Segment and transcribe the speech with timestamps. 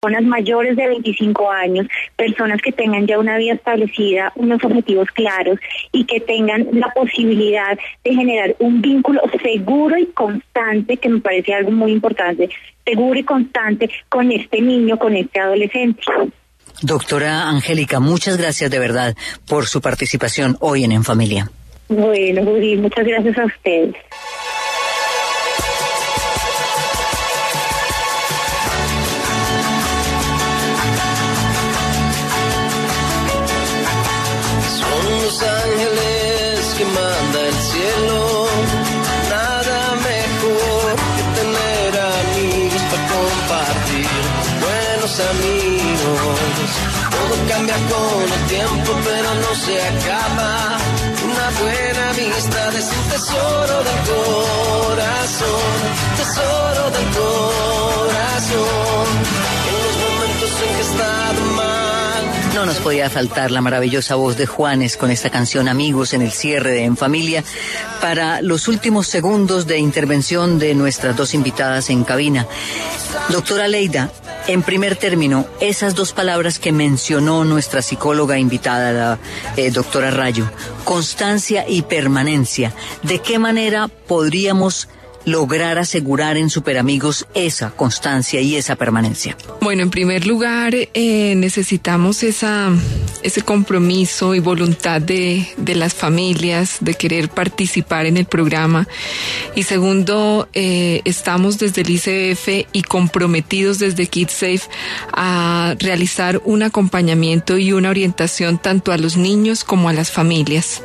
[0.00, 5.58] personas mayores de 25 años, personas que tengan ya una vida establecida, unos objetivos claros
[5.90, 11.54] y que tengan la posibilidad de generar un vínculo seguro y constante, que me parece
[11.54, 12.48] algo muy importante,
[12.84, 16.02] seguro y constante con este niño, con este adolescente.
[16.80, 19.16] Doctora Angélica, muchas gracias de verdad
[19.48, 21.50] por su participación hoy en En Familia.
[21.88, 23.96] Bueno, Judith, muchas gracias a ustedes.
[52.38, 54.00] Buena amistad es un tesoro del
[54.86, 55.48] corazón,
[56.16, 59.07] tesoro del corazón.
[62.58, 66.32] No nos podía faltar la maravillosa voz de Juanes con esta canción Amigos en el
[66.32, 67.44] cierre de En Familia
[68.00, 72.48] para los últimos segundos de intervención de nuestras dos invitadas en cabina.
[73.28, 74.10] Doctora Leida,
[74.48, 79.18] en primer término, esas dos palabras que mencionó nuestra psicóloga invitada, la
[79.56, 80.50] eh, doctora Rayo,
[80.82, 82.72] constancia y permanencia,
[83.04, 84.88] ¿de qué manera podríamos
[85.24, 89.36] lograr asegurar en Superamigos esa constancia y esa permanencia?
[89.60, 92.70] Bueno, en primer lugar, eh, necesitamos esa,
[93.22, 98.88] ese compromiso y voluntad de, de, las familias de querer participar en el programa.
[99.54, 104.62] Y segundo, eh, estamos desde el ICF y comprometidos desde KidSafe
[105.12, 110.82] a realizar un acompañamiento y una orientación tanto a los niños como a las familias.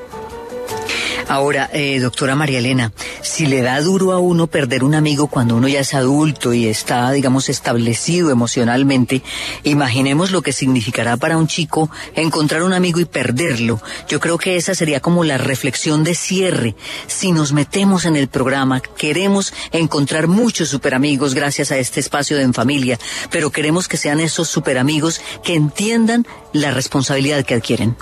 [1.27, 5.55] Ahora, eh, doctora María Elena, si le da duro a uno perder un amigo cuando
[5.55, 9.21] uno ya es adulto y está, digamos, establecido emocionalmente,
[9.63, 13.81] imaginemos lo que significará para un chico encontrar un amigo y perderlo.
[14.07, 16.75] Yo creo que esa sería como la reflexión de cierre.
[17.07, 22.43] Si nos metemos en el programa, queremos encontrar muchos superamigos gracias a este espacio de
[22.43, 22.99] En Familia,
[23.31, 27.95] pero queremos que sean esos superamigos que entiendan la responsabilidad que adquieren.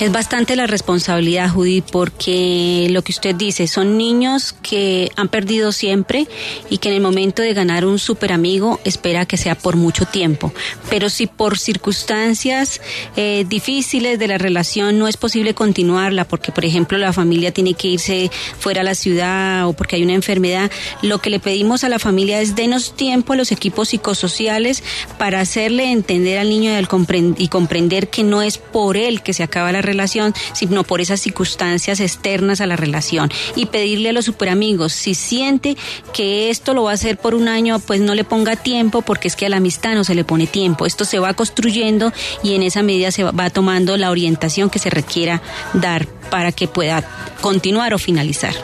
[0.00, 2.43] Es bastante la responsabilidad, Judy, porque
[2.90, 6.26] lo que usted dice, son niños que han perdido siempre
[6.70, 10.06] y que en el momento de ganar un super amigo espera que sea por mucho
[10.06, 10.52] tiempo.
[10.90, 12.80] Pero si por circunstancias
[13.16, 17.74] eh, difíciles de la relación no es posible continuarla, porque por ejemplo la familia tiene
[17.74, 20.70] que irse fuera a la ciudad o porque hay una enfermedad,
[21.02, 24.82] lo que le pedimos a la familia es denos tiempo a los equipos psicosociales
[25.18, 26.72] para hacerle entender al niño
[27.38, 31.20] y comprender que no es por él que se acaba la relación, sino por esas
[31.20, 33.30] circunstancias externas a la relación.
[33.54, 35.76] Y pedirle a los superamigos, si siente
[36.12, 39.28] que esto lo va a hacer por un año, pues no le ponga tiempo, porque
[39.28, 40.86] es que a la amistad no se le pone tiempo.
[40.86, 42.12] Esto se va construyendo
[42.42, 45.42] y en esa medida se va tomando la orientación que se requiera
[45.74, 47.04] dar para que pueda
[47.40, 48.54] continuar o finalizar.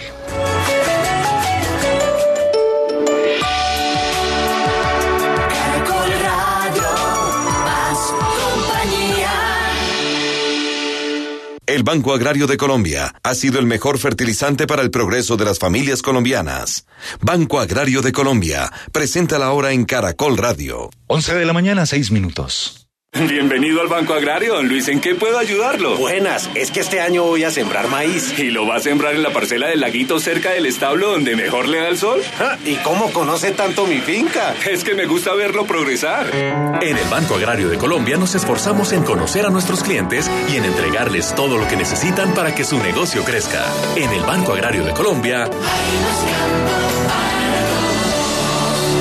[11.80, 15.58] El Banco Agrario de Colombia ha sido el mejor fertilizante para el progreso de las
[15.58, 16.84] familias colombianas.
[17.22, 20.90] Banco Agrario de Colombia presenta la hora en Caracol Radio.
[21.06, 22.79] 11 de la mañana, 6 minutos.
[23.12, 24.86] Bienvenido al Banco Agrario, don Luis.
[24.86, 25.96] ¿En qué puedo ayudarlo?
[25.96, 28.38] Buenas, es que este año voy a sembrar maíz.
[28.38, 31.68] ¿Y lo va a sembrar en la parcela del laguito cerca del establo donde mejor
[31.68, 32.22] le da el sol?
[32.64, 34.54] ¿Y cómo conoce tanto mi finca?
[34.68, 36.30] Es que me gusta verlo progresar.
[36.34, 40.64] En el Banco Agrario de Colombia nos esforzamos en conocer a nuestros clientes y en
[40.64, 43.66] entregarles todo lo que necesitan para que su negocio crezca.
[43.96, 45.50] En el Banco Agrario de Colombia.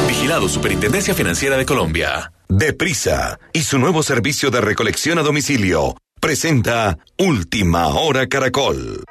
[0.07, 2.31] Vigilado Superintendencia Financiera de Colombia.
[2.51, 9.03] Deprisa y su nuevo servicio de recolección a domicilio presenta Última Hora Caracol.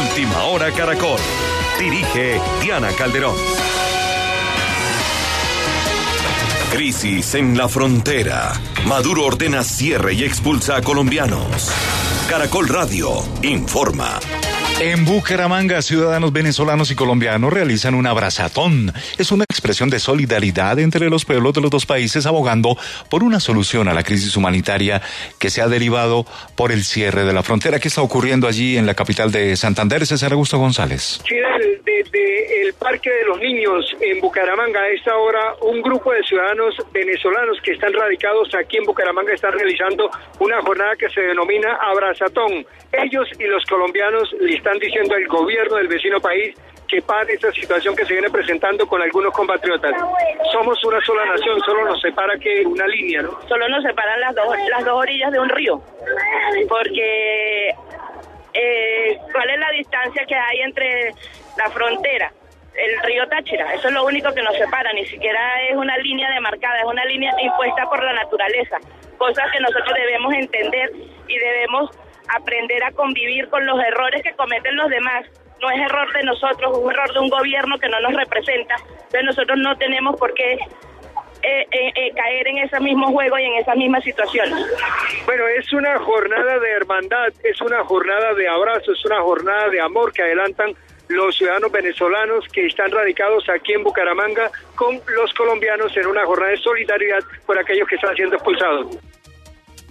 [0.00, 1.20] Última Hora Caracol.
[1.78, 3.36] Dirige Diana Calderón.
[6.72, 8.52] Crisis en la frontera.
[8.84, 11.70] Maduro ordena cierre y expulsa a colombianos.
[12.28, 14.18] Caracol Radio informa.
[14.80, 18.92] En Bucaramanga, ciudadanos venezolanos y colombianos realizan un abrazatón.
[19.18, 22.76] Es una expresión de solidaridad entre los pueblos de los dos países abogando
[23.10, 25.02] por una solución a la crisis humanitaria
[25.40, 27.80] que se ha derivado por el cierre de la frontera.
[27.80, 30.06] ¿Qué está ocurriendo allí en la capital de Santander?
[30.06, 31.20] César Augusto González.
[31.84, 36.76] desde el Parque de los Niños en Bucaramanga, a esta hora, un grupo de ciudadanos
[36.92, 40.08] venezolanos que están radicados aquí en Bucaramanga están realizando
[40.38, 42.64] una jornada que se denomina Abrazatón.
[42.92, 46.54] Ellos y los colombianos le están diciendo al gobierno del vecino país
[46.86, 49.92] que pare esta situación que se viene presentando con algunos compatriotas.
[50.52, 53.40] Somos una sola nación, solo nos separa que una línea, ¿no?
[53.48, 55.82] Solo nos separan las dos, las dos orillas de un río,
[56.68, 57.70] porque
[58.52, 61.14] eh, ¿cuál es la distancia que hay entre
[61.56, 62.30] la frontera?
[62.74, 66.30] El río Táchira, eso es lo único que nos separa, ni siquiera es una línea
[66.30, 68.76] demarcada, es una línea impuesta por la naturaleza,
[69.16, 70.92] cosa que nosotros debemos entender
[71.26, 71.90] y debemos
[72.28, 75.24] aprender a convivir con los errores que cometen los demás.
[75.60, 78.76] No es error de nosotros, es un error de un gobierno que no nos representa.
[78.90, 80.58] Entonces nosotros no tenemos por qué
[81.42, 84.48] eh, eh, eh, caer en ese mismo juego y en esa misma situación.
[85.24, 89.80] Bueno, es una jornada de hermandad, es una jornada de abrazo, es una jornada de
[89.80, 90.74] amor que adelantan
[91.08, 96.50] los ciudadanos venezolanos que están radicados aquí en Bucaramanga con los colombianos en una jornada
[96.50, 98.98] de solidaridad por aquellos que están siendo expulsados.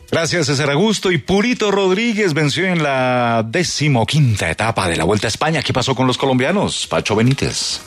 [0.10, 1.12] Gracias, César Augusto.
[1.12, 5.62] Y Purito Rodríguez venció en la decimoquinta etapa de la Vuelta a España.
[5.62, 6.88] ¿Qué pasó con los colombianos?
[6.88, 7.82] Pacho Benítez.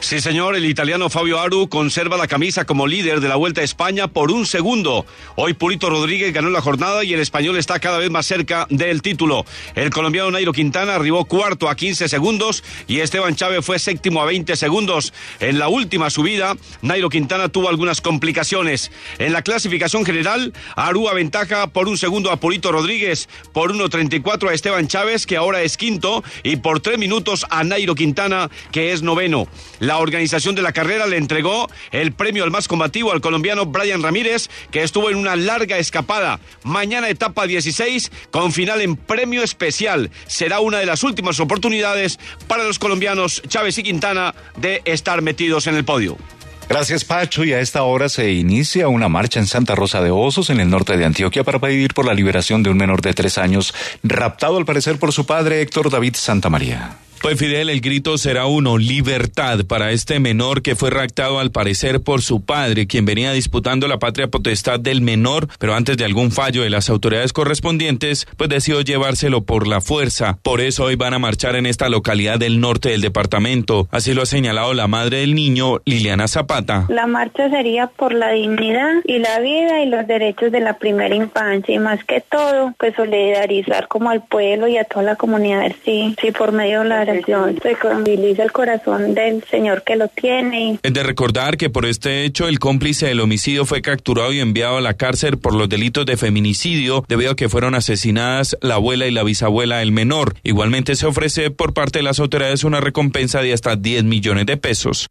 [0.00, 3.64] Sí, señor, el italiano Fabio Aru conserva la camisa como líder de la Vuelta a
[3.64, 5.06] España por un segundo.
[5.36, 9.00] Hoy Purito Rodríguez ganó la jornada y el español está cada vez más cerca del
[9.00, 9.44] título.
[9.74, 14.26] El colombiano Nairo Quintana arribó cuarto a 15 segundos y Esteban Chávez fue séptimo a
[14.26, 15.12] 20 segundos.
[15.40, 18.90] En la última subida, Nairo Quintana tuvo algunas complicaciones.
[19.18, 24.54] En la clasificación general, Aru aventaja por un segundo a Purito Rodríguez, por 1.34 a
[24.54, 29.02] Esteban Chávez, que ahora es quinto, y por tres minutos a Nairo Quintana, que es
[29.02, 29.48] noveno.
[29.98, 34.48] Organización de la carrera le entregó el premio al más combativo al colombiano Brian Ramírez,
[34.70, 36.40] que estuvo en una larga escapada.
[36.62, 40.10] Mañana etapa 16 con final en premio especial.
[40.26, 45.66] Será una de las últimas oportunidades para los colombianos Chávez y Quintana de estar metidos
[45.66, 46.16] en el podio.
[46.68, 47.44] Gracias, Pacho.
[47.44, 50.70] Y a esta hora se inicia una marcha en Santa Rosa de Osos, en el
[50.70, 54.56] norte de Antioquia, para pedir por la liberación de un menor de tres años, raptado
[54.56, 56.96] al parecer por su padre Héctor David Santa María.
[57.24, 62.02] Pues Fidel, el grito será uno, libertad para este menor que fue raptado al parecer
[62.02, 66.32] por su padre, quien venía disputando la patria potestad del menor, pero antes de algún
[66.32, 70.36] fallo de las autoridades correspondientes, pues decidió llevárselo por la fuerza.
[70.42, 73.88] Por eso hoy van a marchar en esta localidad del norte del departamento.
[73.90, 76.84] Así lo ha señalado la madre del niño, Liliana Zapata.
[76.90, 81.14] La marcha sería por la dignidad y la vida y los derechos de la primera
[81.14, 85.72] infancia y más que todo, pues solidarizar como al pueblo y a toda la comunidad,
[85.86, 90.78] sí, sí, por medio de la se conviliza el corazón del señor que lo tiene.
[90.82, 94.78] Es de recordar que por este hecho el cómplice del homicidio fue capturado y enviado
[94.78, 99.06] a la cárcel por los delitos de feminicidio debido a que fueron asesinadas la abuela
[99.06, 100.34] y la bisabuela del menor.
[100.42, 104.56] Igualmente se ofrece por parte de las autoridades una recompensa de hasta 10 millones de
[104.56, 105.08] pesos.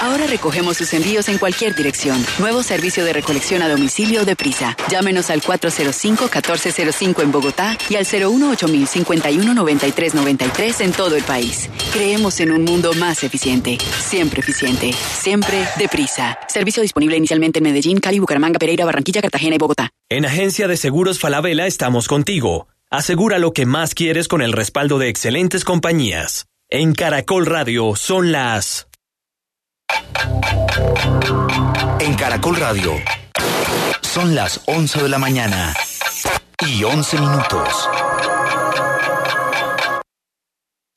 [0.02, 2.22] Ahora recogemos sus envíos en cualquier dirección.
[2.38, 4.76] Nuevo servicio de recolección a domicilio de prisa.
[4.90, 11.70] Llámenos al 405-1405 en Bogotá y al 018-519393 en todo el país.
[11.94, 13.78] Creemos en un mundo más eficiente.
[14.00, 14.92] Siempre eficiente.
[14.92, 16.38] Siempre deprisa.
[16.48, 19.92] Servicio disponible inicialmente en Medellín, Cali, Bucaramanga, Pereira, Barranquilla, Cartagena y Bogotá.
[20.10, 22.68] En Agencia de Seguros Falabella estamos contigo.
[22.92, 26.48] Asegura lo que más quieres con el respaldo de excelentes compañías.
[26.70, 28.88] En Caracol Radio son las...
[32.00, 32.94] En Caracol Radio
[34.02, 35.74] son las 11 de la mañana
[36.66, 37.90] y 11 minutos.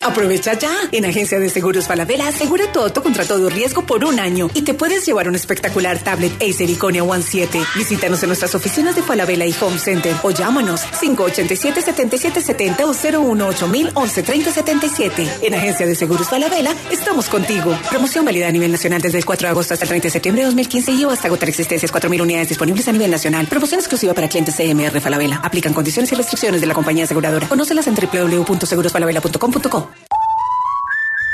[0.06, 0.70] Aprovecha ya.
[0.92, 4.62] En Agencia de Seguros Falabella asegura tu auto contra todo riesgo por un año y
[4.62, 7.60] te puedes llevar un espectacular tablet Acer Iconia One 7.
[7.74, 15.28] Visítanos en nuestras oficinas de Falabella y Home Center o llámanos 587-7770 o 018 113077
[15.42, 17.76] En Agencia de Seguros Falabella estamos contigo.
[17.90, 20.42] Promoción válida a nivel nacional desde el 4 de agosto hasta el 30 de septiembre
[20.42, 23.48] de 2015 y hasta agotar existencias 4.000 unidades disponibles a nivel nacional.
[23.48, 25.40] Promoción exclusiva para clientes CMR Falabella.
[25.42, 27.48] Aplican condiciones y restricciones de la compañía aseguradora.
[27.48, 29.95] Conócelas en www.segurosfalabella.com.co.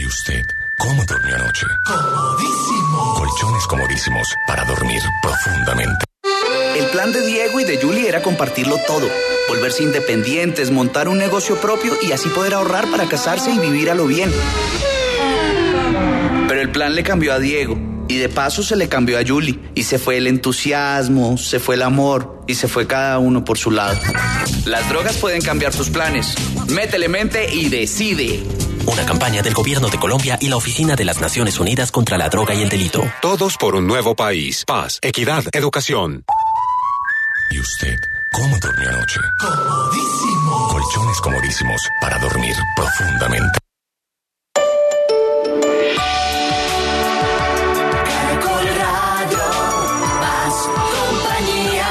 [0.00, 0.42] ¿Y usted?
[0.78, 1.66] ¿Cómo durmió anoche?
[1.84, 3.14] Comodísimo.
[3.18, 6.06] Colchones comodísimos para dormir profundamente.
[6.74, 9.06] El plan de Diego y de Julie era compartirlo todo,
[9.50, 13.94] volverse independientes, montar un negocio propio y así poder ahorrar para casarse y vivir a
[13.94, 14.32] lo bien.
[16.48, 17.78] Pero el plan le cambió a Diego
[18.08, 21.74] y de paso se le cambió a Julie y se fue el entusiasmo, se fue
[21.74, 24.00] el amor y se fue cada uno por su lado.
[24.64, 26.34] Las drogas pueden cambiar tus planes.
[26.68, 28.42] Métele mente y decide.
[28.90, 32.28] Una campaña del Gobierno de Colombia y la Oficina de las Naciones Unidas contra la
[32.28, 33.02] Droga y el Delito.
[33.22, 34.64] Todos por un nuevo país.
[34.66, 36.24] Paz, equidad, educación.
[37.52, 37.96] ¿Y usted?
[38.32, 39.20] ¿Cómo durmió anoche?
[39.38, 40.68] Comodísimo.
[40.68, 43.58] Colchones comodísimos para dormir profundamente.
[48.04, 49.38] Caracol Radio,
[50.20, 51.88] más compañía.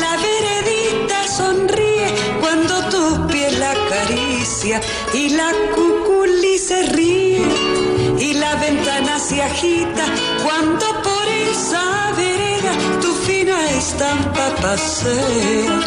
[0.00, 2.06] la veredita sonríe
[2.40, 4.80] cuando tu piel la acaricia
[5.14, 7.83] y la cuculi se ríe
[8.18, 10.04] y la ventana se agita
[10.42, 15.80] cuando por esa vereda tu fina estampa pasea.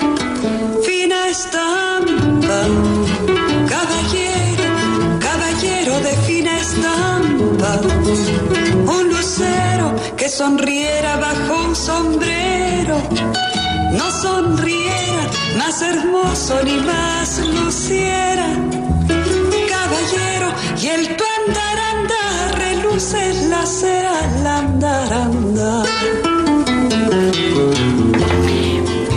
[0.86, 2.60] Fina estampa,
[3.74, 4.70] caballero,
[5.20, 7.82] caballero de fina estampa,
[8.98, 12.98] un lucero que sonriera bajo un sombrero
[13.94, 15.24] no sonriera,
[15.58, 18.48] más hermoso ni más luciera.
[19.70, 21.16] Caballero, y el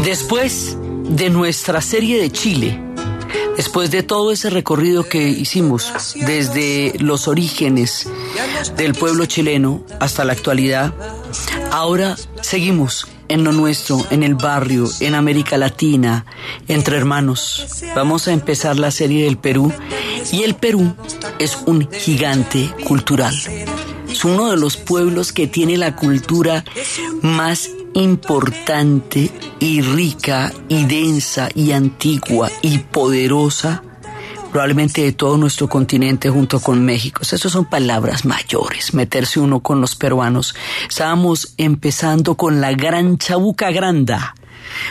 [0.04, 0.76] Después
[1.08, 2.78] de nuestra serie de Chile,
[3.56, 8.06] después de todo ese recorrido que hicimos desde los orígenes
[8.76, 10.92] del pueblo chileno hasta la actualidad,
[11.70, 16.26] ahora seguimos en lo nuestro, en el barrio, en América Latina,
[16.68, 17.66] entre hermanos.
[17.94, 19.72] Vamos a empezar la serie del Perú
[20.32, 20.94] y el Perú
[21.38, 23.34] es un gigante cultural.
[24.20, 26.62] Es uno de los pueblos que tiene la cultura
[27.22, 33.82] más importante y rica y densa y antigua y poderosa
[34.52, 37.22] probablemente de todo nuestro continente junto con México.
[37.22, 40.54] Esas son palabras mayores, meterse uno con los peruanos.
[40.86, 44.34] Estábamos empezando con la gran chabuca granda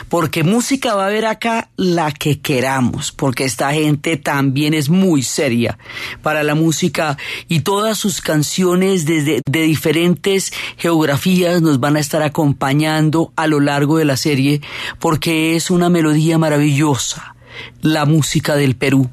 [0.08, 5.22] porque música va a haber acá la que queramos, porque esta gente también es muy
[5.22, 5.78] seria
[6.22, 7.16] para la música
[7.48, 13.60] y todas sus canciones desde de diferentes geografías nos van a estar acompañando a lo
[13.60, 14.60] largo de la serie,
[14.98, 17.34] porque es una melodía maravillosa,
[17.82, 19.10] la música del Perú.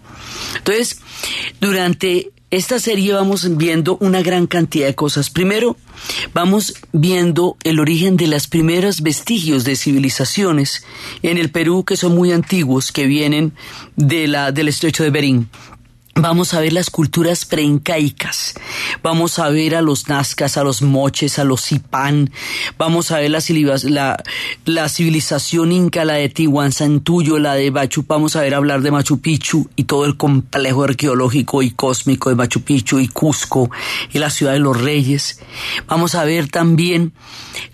[0.57, 0.99] Entonces,
[1.59, 5.29] durante esta serie vamos viendo una gran cantidad de cosas.
[5.29, 5.75] Primero,
[6.33, 10.85] vamos viendo el origen de las primeros vestigios de civilizaciones
[11.23, 13.51] en el Perú que son muy antiguos, que vienen
[13.97, 15.49] de la, del estrecho de Berín.
[16.19, 18.55] Vamos a ver las culturas preincaicas,
[19.03, 22.31] vamos a ver a los nazcas, a los moches, a los zipán,
[22.75, 28.55] vamos a ver la, civilización inca, la de Tihuanzantuyo, la de Machu, vamos a ver
[28.55, 33.09] hablar de Machu Picchu y todo el complejo arqueológico y cósmico de Machu Picchu y
[33.09, 33.69] Cusco
[34.11, 35.39] y la ciudad de los reyes.
[35.85, 37.13] Vamos a ver también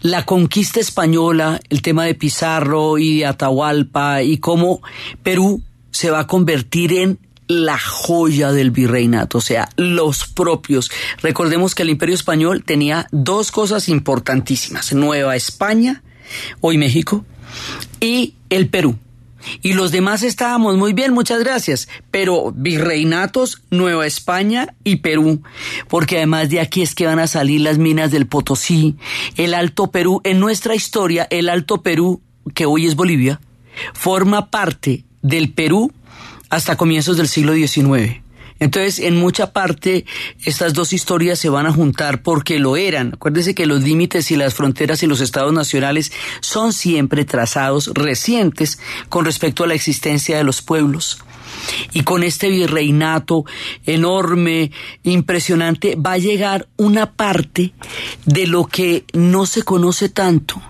[0.01, 4.81] la conquista española, el tema de Pizarro y de Atahualpa y cómo
[5.23, 10.91] Perú se va a convertir en la joya del virreinato, o sea, los propios.
[11.21, 16.03] Recordemos que el imperio español tenía dos cosas importantísimas, Nueva España,
[16.62, 17.25] hoy México,
[18.00, 18.97] y el Perú.
[19.62, 25.41] Y los demás estábamos muy bien, muchas gracias, pero virreinatos, Nueva España y Perú,
[25.89, 28.95] porque además de aquí es que van a salir las minas del Potosí,
[29.35, 32.21] el Alto Perú, en nuestra historia, el Alto Perú,
[32.53, 33.41] que hoy es Bolivia,
[33.93, 35.91] forma parte del Perú
[36.53, 38.22] hasta comienzos del siglo XIX.
[38.60, 40.05] Entonces, en mucha parte,
[40.45, 43.13] estas dos historias se van a juntar porque lo eran.
[43.15, 48.79] Acuérdese que los límites y las fronteras y los estados nacionales son siempre trazados recientes
[49.10, 51.24] con respecto a la existencia de los pueblos.
[51.91, 53.45] Y con este virreinato
[53.88, 54.69] enorme,
[55.01, 57.74] impresionante, va a llegar una parte
[58.25, 60.62] de lo que no se conoce tanto.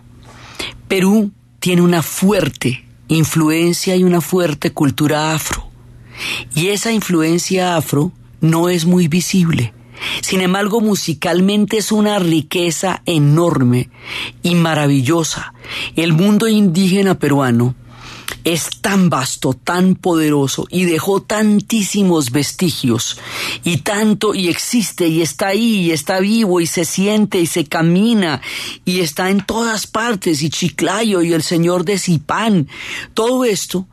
[0.88, 5.63] Perú tiene una fuerte influencia y una fuerte cultura afro.
[6.56, 9.74] Y esa influencia afro no es muy visible.
[10.22, 13.90] Sin embargo, musicalmente es una riqueza enorme
[14.42, 15.54] y maravillosa.
[15.96, 17.76] El mundo indígena peruano
[18.44, 23.18] es tan vasto, tan poderoso y dejó tantísimos vestigios
[23.64, 27.66] y tanto y existe y está ahí y está vivo y se siente y se
[27.66, 28.42] camina
[28.86, 32.68] y está en todas partes y Chiclayo y el señor de Zipán.
[33.14, 33.88] Todo esto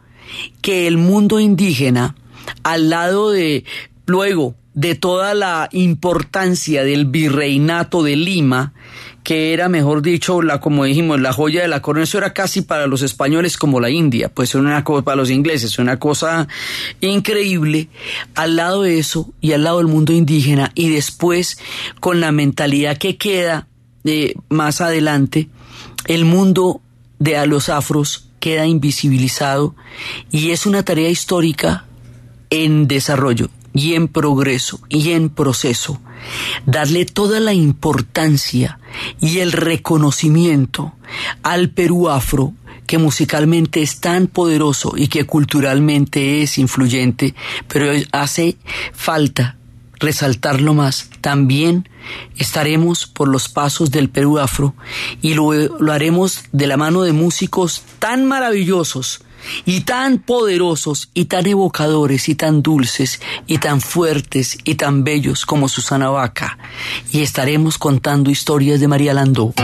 [0.62, 2.14] que el mundo indígena,
[2.62, 3.64] al lado de,
[4.06, 8.72] luego, de toda la importancia del virreinato de Lima,
[9.22, 12.62] que era, mejor dicho, la, como dijimos, la joya de la corona, eso era casi
[12.62, 16.48] para los españoles como la India, pues una cosa para los ingleses, una cosa
[17.00, 17.88] increíble,
[18.34, 21.58] al lado de eso y al lado del mundo indígena, y después
[22.00, 23.66] con la mentalidad que queda
[24.04, 25.48] eh, más adelante,
[26.06, 26.80] el mundo
[27.18, 29.76] de a los afros queda invisibilizado
[30.30, 31.84] y es una tarea histórica
[32.50, 36.00] en desarrollo y en progreso y en proceso.
[36.66, 38.78] Darle toda la importancia
[39.20, 40.92] y el reconocimiento
[41.42, 42.54] al Perú afro
[42.86, 47.36] que musicalmente es tan poderoso y que culturalmente es influyente,
[47.68, 48.56] pero hace
[48.92, 49.59] falta
[50.00, 51.08] resaltarlo más.
[51.20, 51.88] También
[52.36, 54.74] estaremos por los pasos del Perú Afro
[55.22, 59.22] y lo, lo haremos de la mano de músicos tan maravillosos
[59.64, 65.46] y tan poderosos y tan evocadores y tan dulces y tan fuertes y tan bellos
[65.46, 66.58] como Susana Vaca.
[67.12, 69.54] Y estaremos contando historias de María Landó.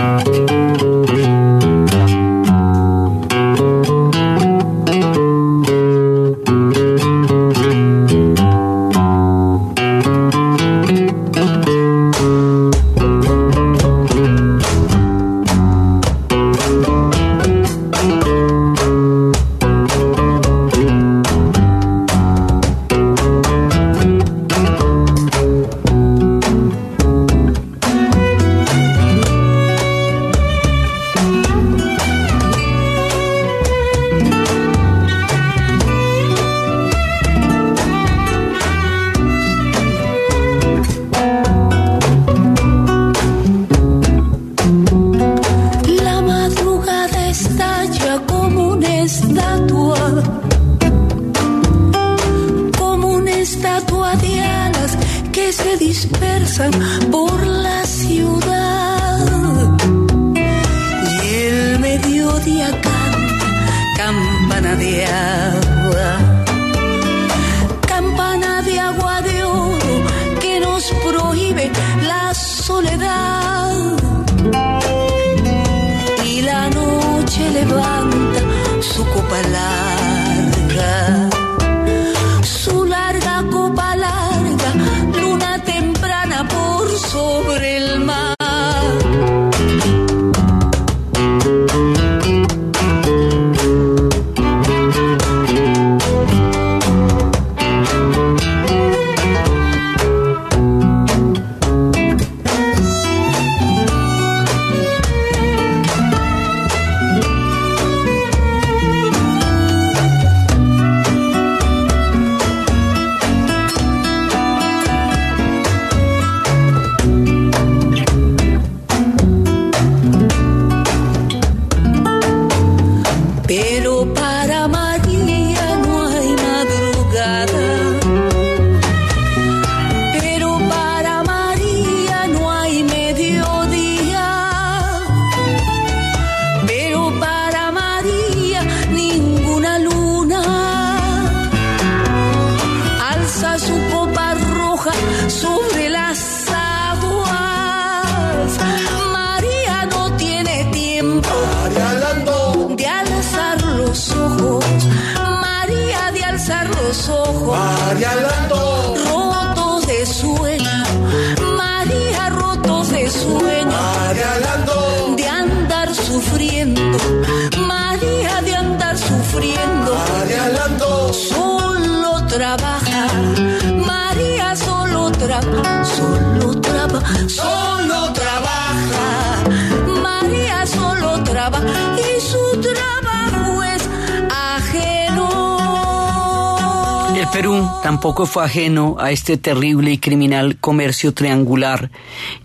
[187.86, 191.92] Tampoco fue ajeno a este terrible y criminal comercio triangular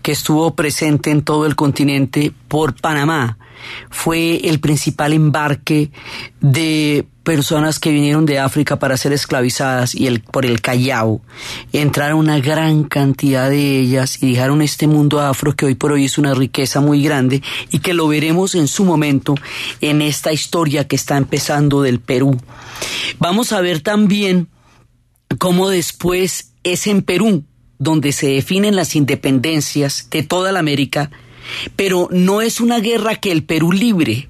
[0.03, 3.39] que estuvo presente en todo el continente por Panamá.
[3.89, 5.89] Fue el principal embarque
[6.41, 11.21] de personas que vinieron de África para ser esclavizadas y el, por el Callao.
[11.73, 16.05] Entraron una gran cantidad de ellas y dejaron este mundo afro que hoy por hoy
[16.05, 19.33] es una riqueza muy grande y que lo veremos en su momento
[19.81, 22.37] en esta historia que está empezando del Perú.
[23.17, 24.47] Vamos a ver también
[25.37, 27.43] cómo después es en Perú
[27.81, 31.09] donde se definen las independencias de toda la América,
[31.75, 34.29] pero no es una guerra que el Perú libre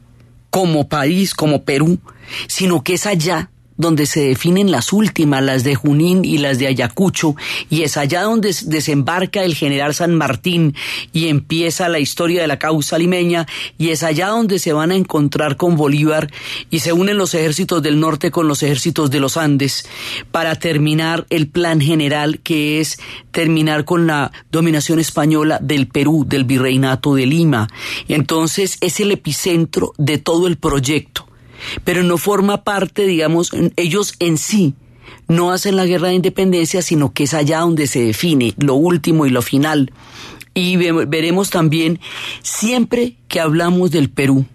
[0.49, 1.99] como país, como Perú,
[2.47, 3.50] sino que es allá
[3.82, 7.36] donde se definen las últimas, las de Junín y las de Ayacucho,
[7.70, 10.76] y es allá donde desembarca el general San Martín
[11.12, 13.48] y empieza la historia de la causa limeña,
[13.80, 16.32] y es allá donde se van a encontrar con Bolívar
[16.70, 19.88] y se unen los ejércitos del norte con los ejércitos de los Andes
[20.32, 23.00] para terminar el plan general que es
[23.32, 27.67] terminar con la dominación española del Perú, del virreinato de Lima.
[28.08, 31.31] Entonces es el epicentro de todo el proyecto
[31.84, 34.76] pero no forma parte, digamos, ellos en sí
[35.28, 39.26] no hacen la guerra de independencia, sino que es allá donde se define lo último
[39.26, 39.91] y lo final.
[40.54, 42.00] Y veremos también,
[42.41, 44.45] siempre que hablamos del Perú,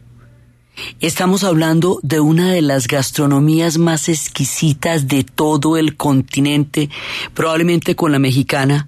[1.00, 6.90] Estamos hablando de una de las gastronomías más exquisitas de todo el continente,
[7.32, 8.86] probablemente con la mexicana.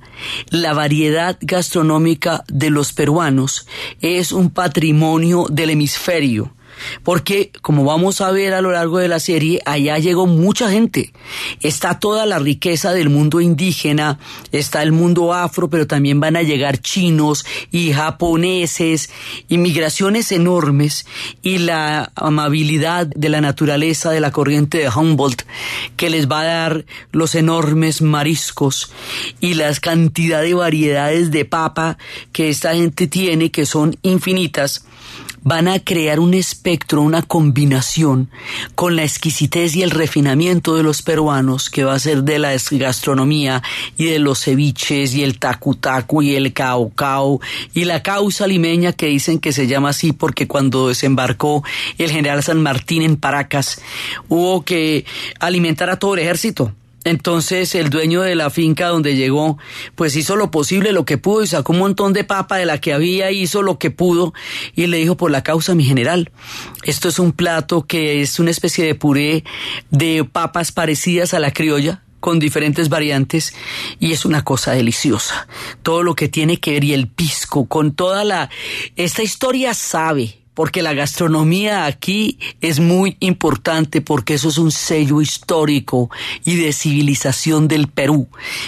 [0.50, 3.66] La variedad gastronómica de los peruanos
[4.02, 6.52] es un patrimonio del hemisferio
[7.02, 11.12] porque como vamos a ver a lo largo de la serie, allá llegó mucha gente.
[11.60, 14.18] Está toda la riqueza del mundo indígena,
[14.52, 19.10] está el mundo afro, pero también van a llegar chinos y japoneses,
[19.48, 21.06] inmigraciones enormes
[21.42, 25.42] y la amabilidad de la naturaleza de la corriente de Humboldt
[25.96, 28.92] que les va a dar los enormes mariscos
[29.40, 31.98] y las cantidad de variedades de papa
[32.32, 34.84] que esta gente tiene que son infinitas
[35.42, 38.30] van a crear un espectro, una combinación
[38.74, 42.52] con la exquisitez y el refinamiento de los peruanos, que va a ser de la
[42.72, 43.62] gastronomía
[43.96, 45.78] y de los ceviches y el tacu
[46.22, 47.40] y el caucao
[47.72, 51.62] y la causa limeña que dicen que se llama así porque cuando desembarcó
[51.98, 53.80] el general San Martín en Paracas
[54.28, 55.04] hubo que
[55.40, 56.72] alimentar a todo el ejército
[57.08, 59.58] entonces el dueño de la finca donde llegó,
[59.94, 62.80] pues hizo lo posible, lo que pudo y sacó un montón de papa de la
[62.80, 64.34] que había, hizo lo que pudo
[64.74, 66.30] y le dijo por la causa mi general,
[66.84, 69.44] esto es un plato que es una especie de puré
[69.90, 73.54] de papas parecidas a la criolla, con diferentes variantes
[74.00, 75.46] y es una cosa deliciosa.
[75.82, 78.50] Todo lo que tiene que ver y el pisco, con toda la...
[78.96, 85.20] Esta historia sabe, porque la gastronomía aquí es muy importante porque eso es un sello
[85.20, 86.10] histórico
[86.44, 88.26] y de civilización del Perú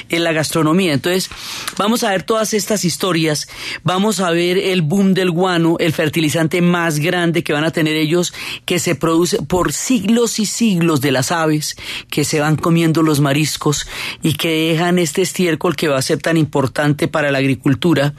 [0.09, 0.93] en la gastronomía.
[0.93, 1.29] Entonces,
[1.77, 3.49] vamos a ver todas estas historias,
[3.83, 7.97] vamos a ver el boom del guano, el fertilizante más grande que van a tener
[7.97, 8.33] ellos,
[8.67, 11.75] que se produce por siglos y siglos de las aves
[12.09, 13.89] que se van comiendo los mariscos
[14.23, 18.15] y que dejan este estiércol que va a ser tan importante para la agricultura.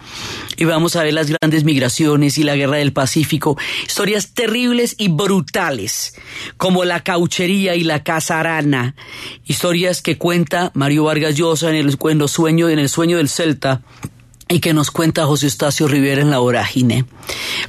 [0.58, 5.10] Y vamos a ver las grandes migraciones y la guerra del Pacífico, historias terribles y
[5.10, 6.16] brutales,
[6.58, 8.96] como la cauchería y la casarana,
[9.46, 13.30] historias que cuenta Mario Vargas Llosa en el, en los sueños, en el sueño del
[13.30, 13.82] Celta,
[14.52, 17.06] y que nos cuenta José Estacio Rivera en la vorágine.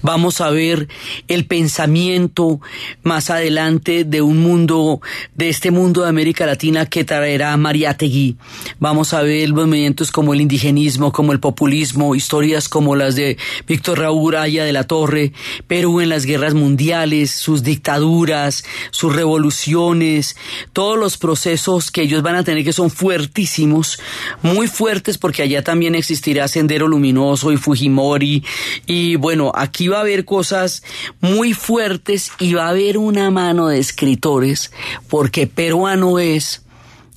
[0.02, 0.88] Vamos a ver
[1.28, 2.60] el pensamiento
[3.04, 5.00] más adelante de un mundo,
[5.34, 8.36] de este mundo de América Latina que traerá Mariátegui.
[8.80, 14.00] Vamos a ver movimientos como el indigenismo, como el populismo, historias como las de Víctor
[14.00, 15.32] Raúl Aya de la Torre,
[15.68, 20.36] Perú en las guerras mundiales, sus dictaduras, sus revoluciones,
[20.72, 24.00] todos los procesos que ellos van a tener que son fuertísimos,
[24.42, 26.48] muy fuertes porque allá también existirá
[26.80, 28.44] Luminoso y Fujimori.
[28.86, 30.82] Y bueno, aquí va a haber cosas
[31.20, 34.72] muy fuertes y va a haber una mano de escritores,
[35.08, 36.62] porque peruano es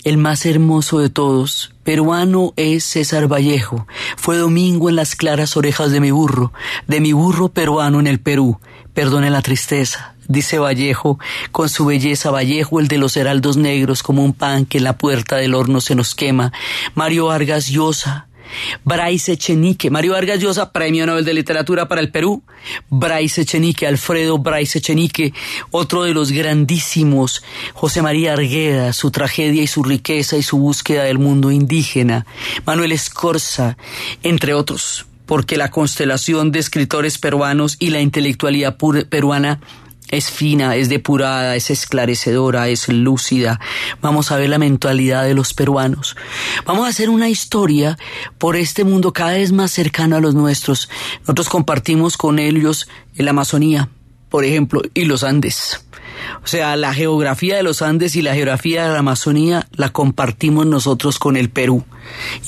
[0.05, 1.73] el más hermoso de todos.
[1.83, 3.87] Peruano es César Vallejo.
[4.17, 6.53] Fue domingo en las claras orejas de mi burro,
[6.87, 8.59] de mi burro peruano en el Perú.
[8.93, 11.19] Perdone la tristeza, dice Vallejo,
[11.51, 14.97] con su belleza Vallejo, el de los heraldos negros, como un pan que en la
[14.97, 16.53] puerta del horno se nos quema.
[16.93, 18.27] Mario Vargas Llosa,
[18.83, 22.43] Bryce Echenique, Mario Vargas Llosa, Premio Nobel de Literatura para el Perú,
[22.89, 25.33] Bryce Echenique, Alfredo Bryce Echenique,
[25.71, 31.03] otro de los grandísimos, José María Argueda, su tragedia y su riqueza y su búsqueda
[31.03, 32.25] del mundo indígena,
[32.65, 33.77] Manuel Escorza,
[34.23, 38.77] entre otros, porque la constelación de escritores peruanos y la intelectualidad
[39.09, 39.59] peruana
[40.09, 43.59] es fina, es depurada, es esclarecedora, es lúcida.
[44.01, 46.15] Vamos a ver la mentalidad de los peruanos.
[46.65, 47.97] Vamos a hacer una historia
[48.37, 50.89] por este mundo cada vez más cercano a los nuestros.
[51.21, 53.89] Nosotros compartimos con ellos la Amazonía,
[54.29, 55.85] por ejemplo, y los Andes.
[56.43, 60.65] O sea, la geografía de los Andes y la geografía de la Amazonía la compartimos
[60.65, 61.83] nosotros con el Perú.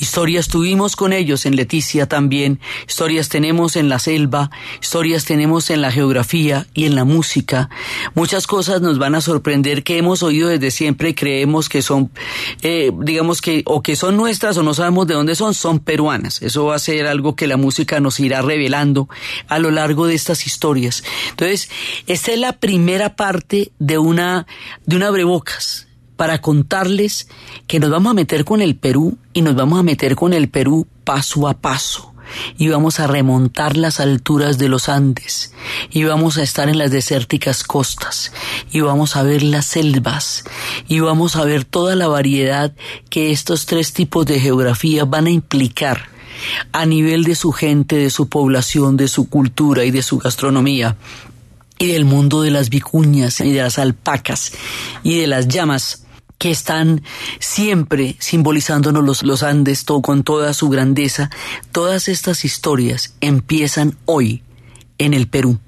[0.00, 5.80] Historias tuvimos con ellos en Leticia también, historias tenemos en la selva, historias tenemos en
[5.80, 7.68] la geografía y en la música.
[8.14, 12.10] Muchas cosas nos van a sorprender que hemos oído desde siempre y creemos que son,
[12.62, 16.42] eh, digamos que, o que son nuestras o no sabemos de dónde son, son peruanas.
[16.42, 19.08] Eso va a ser algo que la música nos irá revelando
[19.48, 21.02] a lo largo de estas historias.
[21.30, 21.70] Entonces,
[22.06, 24.46] esta es la primera parte de una,
[24.86, 25.87] de una abrebocas
[26.18, 27.28] para contarles
[27.68, 30.48] que nos vamos a meter con el Perú y nos vamos a meter con el
[30.48, 32.12] Perú paso a paso.
[32.58, 35.54] Y vamos a remontar las alturas de los Andes.
[35.90, 38.32] Y vamos a estar en las desérticas costas.
[38.72, 40.42] Y vamos a ver las selvas.
[40.88, 42.74] Y vamos a ver toda la variedad
[43.10, 46.08] que estos tres tipos de geografía van a implicar
[46.72, 50.96] a nivel de su gente, de su población, de su cultura y de su gastronomía.
[51.78, 54.52] Y del mundo de las vicuñas y de las alpacas
[55.04, 56.07] y de las llamas
[56.38, 57.02] que están
[57.40, 61.30] siempre simbolizándonos los, los Andes todo, con toda su grandeza.
[61.72, 64.42] Todas estas historias empiezan hoy
[64.98, 65.58] en el Perú.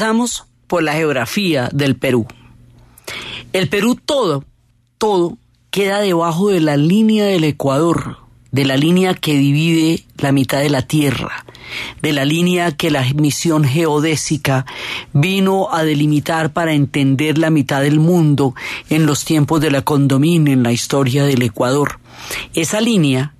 [0.00, 2.26] Empezamos por la geografía del Perú.
[3.52, 4.44] El Perú todo,
[4.96, 5.36] todo
[5.70, 8.16] queda debajo de la línea del Ecuador,
[8.50, 11.44] de la línea que divide la mitad de la Tierra,
[12.00, 14.64] de la línea que la misión geodésica
[15.12, 18.54] vino a delimitar para entender la mitad del mundo
[18.88, 22.00] en los tiempos de la condominio en la historia del Ecuador.
[22.54, 23.34] Esa línea,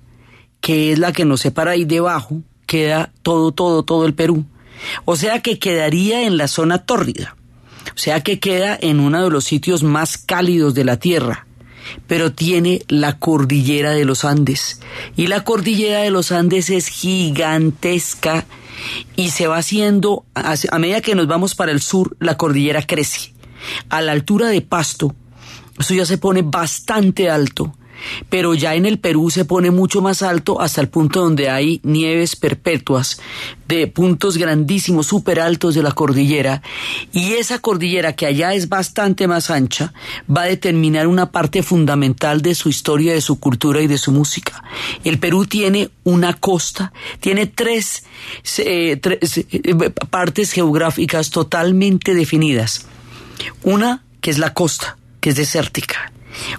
[0.59, 4.45] que es la que nos separa ahí debajo, queda todo, todo, todo el Perú.
[5.05, 7.35] O sea que quedaría en la zona tórrida.
[7.95, 11.47] O sea que queda en uno de los sitios más cálidos de la Tierra.
[12.07, 14.79] Pero tiene la cordillera de los Andes.
[15.15, 18.45] Y la cordillera de los Andes es gigantesca
[19.15, 23.33] y se va haciendo, a medida que nos vamos para el sur, la cordillera crece.
[23.89, 25.15] A la altura de Pasto,
[25.79, 27.75] eso ya se pone bastante alto
[28.29, 31.79] pero ya en el Perú se pone mucho más alto hasta el punto donde hay
[31.83, 33.19] nieves perpetuas
[33.67, 36.61] de puntos grandísimos, súper altos de la cordillera,
[37.13, 39.93] y esa cordillera que allá es bastante más ancha
[40.29, 44.11] va a determinar una parte fundamental de su historia, de su cultura y de su
[44.11, 44.63] música.
[45.03, 48.03] El Perú tiene una costa, tiene tres,
[48.57, 52.85] eh, eh, partes geográficas totalmente definidas.
[53.63, 56.11] Una que es la costa, que es desértica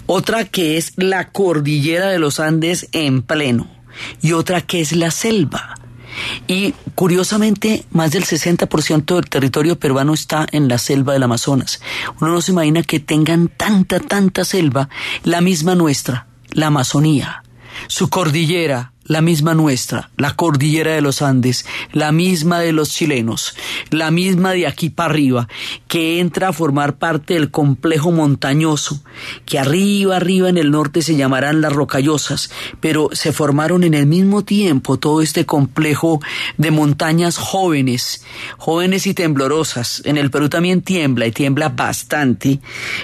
[0.05, 3.67] otra que es la cordillera de los Andes en pleno
[4.21, 5.75] y otra que es la selva.
[6.47, 11.81] Y curiosamente, más del 60% del territorio peruano está en la selva del Amazonas.
[12.21, 14.89] Uno no se imagina que tengan tanta, tanta selva,
[15.23, 17.43] la misma nuestra, la Amazonía.
[17.87, 23.55] Su cordillera, la misma nuestra, la cordillera de los Andes, la misma de los chilenos,
[23.89, 25.47] la misma de aquí para arriba,
[25.87, 29.03] que entra a formar parte del complejo montañoso,
[29.45, 34.05] que arriba, arriba en el norte se llamarán las rocallosas, pero se formaron en el
[34.05, 36.21] mismo tiempo todo este complejo
[36.57, 38.23] de montañas jóvenes,
[38.57, 40.01] jóvenes y temblorosas.
[40.05, 42.59] En el Perú también tiembla y tiembla bastante.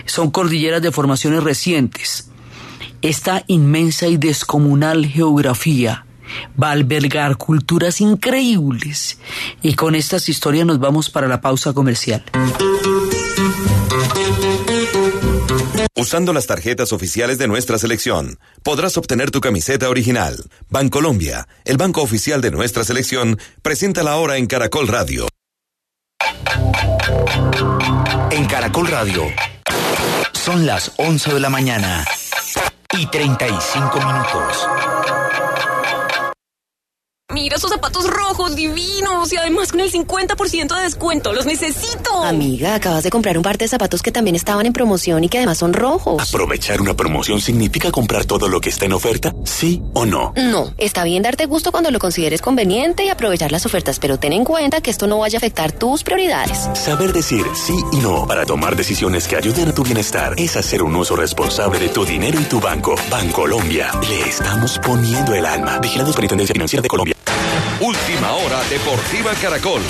[0.05, 2.28] Son cordilleras de formaciones recientes
[3.01, 6.05] esta inmensa y descomunal geografía
[6.61, 9.19] va a albergar culturas increíbles.
[9.61, 12.23] Y con estas historias nos vamos para la pausa comercial.
[15.95, 20.45] Usando las tarjetas oficiales de nuestra selección, podrás obtener tu camiseta original.
[20.69, 25.27] Bancolombia, el banco oficial de nuestra selección, presenta la hora en Caracol Radio.
[28.31, 29.23] En Caracol Radio
[30.33, 32.05] son las 11 de la mañana
[32.97, 35.18] y 35 minutos.
[37.31, 41.31] Mira esos zapatos rojos divinos y además con el 50% de descuento.
[41.31, 42.23] Los necesito.
[42.23, 45.37] Amiga, acabas de comprar un par de zapatos que también estaban en promoción y que
[45.37, 46.27] además son rojos.
[46.27, 49.35] ¿Aprovechar una promoción significa comprar todo lo que está en oferta?
[49.45, 50.33] ¿Sí o no?
[50.37, 54.33] No, está bien darte gusto cuando lo consideres conveniente y aprovechar las ofertas, pero ten
[54.33, 56.67] en cuenta que esto no vaya a afectar tus prioridades.
[56.73, 60.81] Saber decir sí y no para tomar decisiones que ayuden a tu bienestar es hacer
[60.81, 62.95] un uso responsable de tu dinero y tu banco.
[63.11, 63.91] Bancolombia.
[64.09, 65.77] Le estamos poniendo el alma.
[65.77, 67.15] Vigilando Superintendencia Financiera de Colombia.
[67.79, 69.81] Última hora Deportiva Caracol.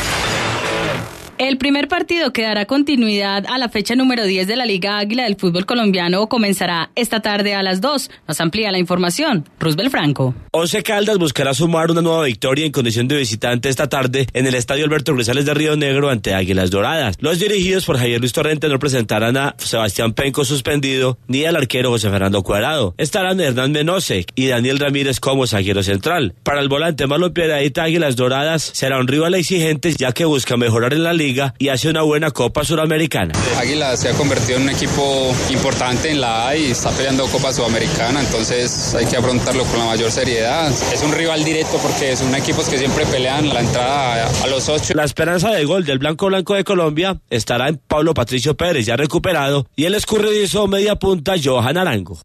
[1.39, 5.23] El primer partido que dará continuidad a la fecha número 10 de la Liga Águila
[5.23, 8.11] del fútbol colombiano comenzará esta tarde a las 2.
[8.27, 9.47] Nos amplía la información.
[9.57, 10.35] Roosevelt Franco.
[10.51, 14.55] Once Caldas buscará sumar una nueva victoria en condición de visitante esta tarde en el
[14.55, 17.15] Estadio Alberto Grisales de Río Negro ante Águilas Doradas.
[17.21, 21.91] Los dirigidos por Javier Luis Torrente no presentarán a Sebastián Penco suspendido ni al arquero
[21.91, 22.95] José Fernando Cuadrado.
[22.97, 26.35] Estarán Hernán Menose y Daniel Ramírez como zaguero central.
[26.43, 30.93] Para el volante Marlon Piedradita Águilas Doradas será un rival exigente ya que busca mejorar
[30.93, 33.33] en la liga liga y hace una buena Copa Suramericana.
[33.57, 37.53] Águila se ha convertido en un equipo importante en la A y está peleando Copa
[37.53, 40.71] Sudamericana, entonces hay que afrontarlo con la mayor seriedad.
[40.93, 44.67] Es un rival directo porque son equipos que siempre pelean la entrada a, a los
[44.69, 44.93] ocho.
[44.95, 48.95] La esperanza de gol del Blanco Blanco de Colombia estará en Pablo Patricio Pérez, ya
[48.95, 52.19] recuperado, y el escurridizo media punta Johan Arango.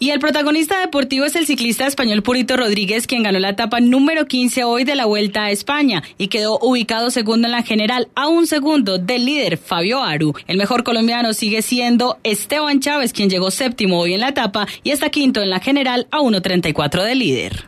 [0.00, 4.26] Y el protagonista deportivo es el ciclista español Purito Rodríguez, quien ganó la etapa número
[4.26, 8.28] 15 hoy de la Vuelta a España y quedó ubicado segundo en la general, a
[8.28, 10.34] un segundo del líder Fabio Aru.
[10.46, 14.90] El mejor colombiano sigue siendo Esteban Chávez, quien llegó séptimo hoy en la etapa y
[14.90, 17.66] está quinto en la general a 1.34 del líder.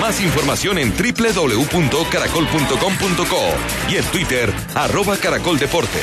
[0.00, 6.02] Más información en www.caracol.com.co y en Twitter, arroba caracoldeportes.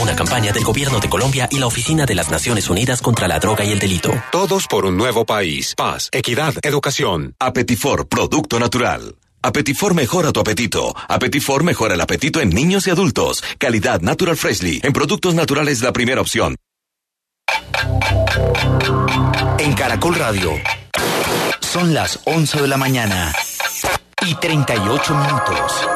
[0.00, 3.38] Una campaña del Gobierno de Colombia y la Oficina de las Naciones Unidas contra la
[3.38, 4.12] Droga y el Delito.
[4.30, 5.74] Todos por un nuevo país.
[5.74, 7.34] Paz, equidad, educación.
[7.38, 9.16] Apetifor, producto natural.
[9.42, 10.94] Apetifor mejora tu apetito.
[11.08, 13.42] Apetifor mejora el apetito en niños y adultos.
[13.58, 14.80] Calidad Natural Freshly.
[14.82, 16.56] En productos naturales la primera opción.
[19.58, 20.52] En Caracol Radio.
[21.60, 23.32] Son las 11 de la mañana
[24.26, 25.95] y 38 minutos.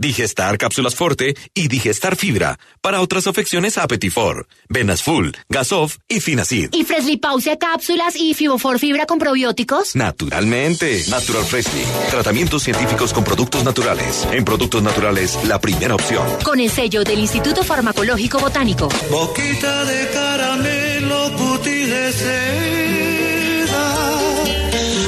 [0.00, 6.20] Digestar Cápsulas Forte y Digestar Fibra para otras afecciones a Apetifor, Venas Full, Gasof y
[6.20, 6.70] Finacid.
[6.72, 9.94] ¿Y Freshly Pausia cápsulas y Fibofor Fibra con probióticos?
[9.96, 11.04] Naturalmente.
[11.08, 11.82] Natural Freshly.
[12.10, 14.26] Tratamientos científicos con productos naturales.
[14.32, 16.26] En productos naturales, la primera opción.
[16.44, 18.88] Con el sello del Instituto Farmacológico Botánico.
[19.10, 23.94] Boquita de caramelo, cutis de seda,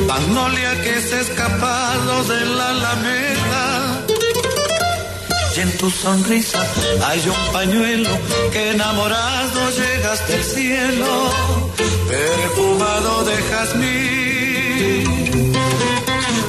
[0.07, 3.32] magnolia que se escapado de la alameda.
[5.55, 6.67] Y en tu sonrisa
[7.05, 8.09] hay un pañuelo
[8.53, 11.31] que enamorado llegas del cielo,
[12.09, 15.03] perfumado de jazmín,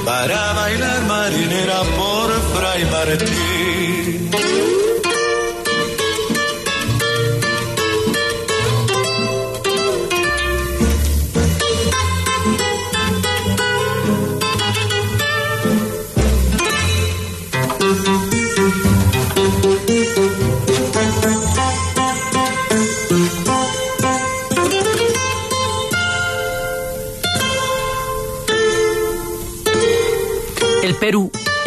[0.06, 4.30] para bailar marinera por Fray Martín.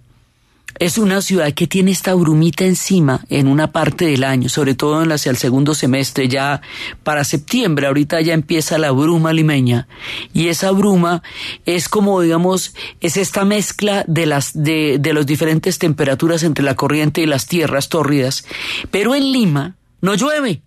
[0.79, 5.03] es una ciudad que tiene esta brumita encima en una parte del año, sobre todo
[5.03, 6.61] en hacia el segundo semestre, ya
[7.03, 9.87] para septiembre, ahorita ya empieza la bruma limeña,
[10.33, 11.23] y esa bruma
[11.67, 16.75] es como, digamos, es esta mezcla de las, de, de las diferentes temperaturas entre la
[16.75, 18.45] corriente y las tierras tórridas,
[18.91, 20.63] pero en Lima no llueve.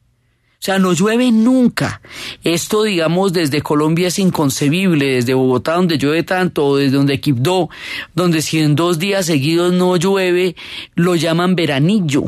[0.60, 2.02] O sea, no llueve nunca.
[2.44, 7.70] Esto, digamos, desde Colombia es inconcebible, desde Bogotá, donde llueve tanto, o desde donde Quibdó,
[8.16, 10.56] donde si en dos días seguidos no llueve,
[10.96, 12.24] lo llaman veranillo.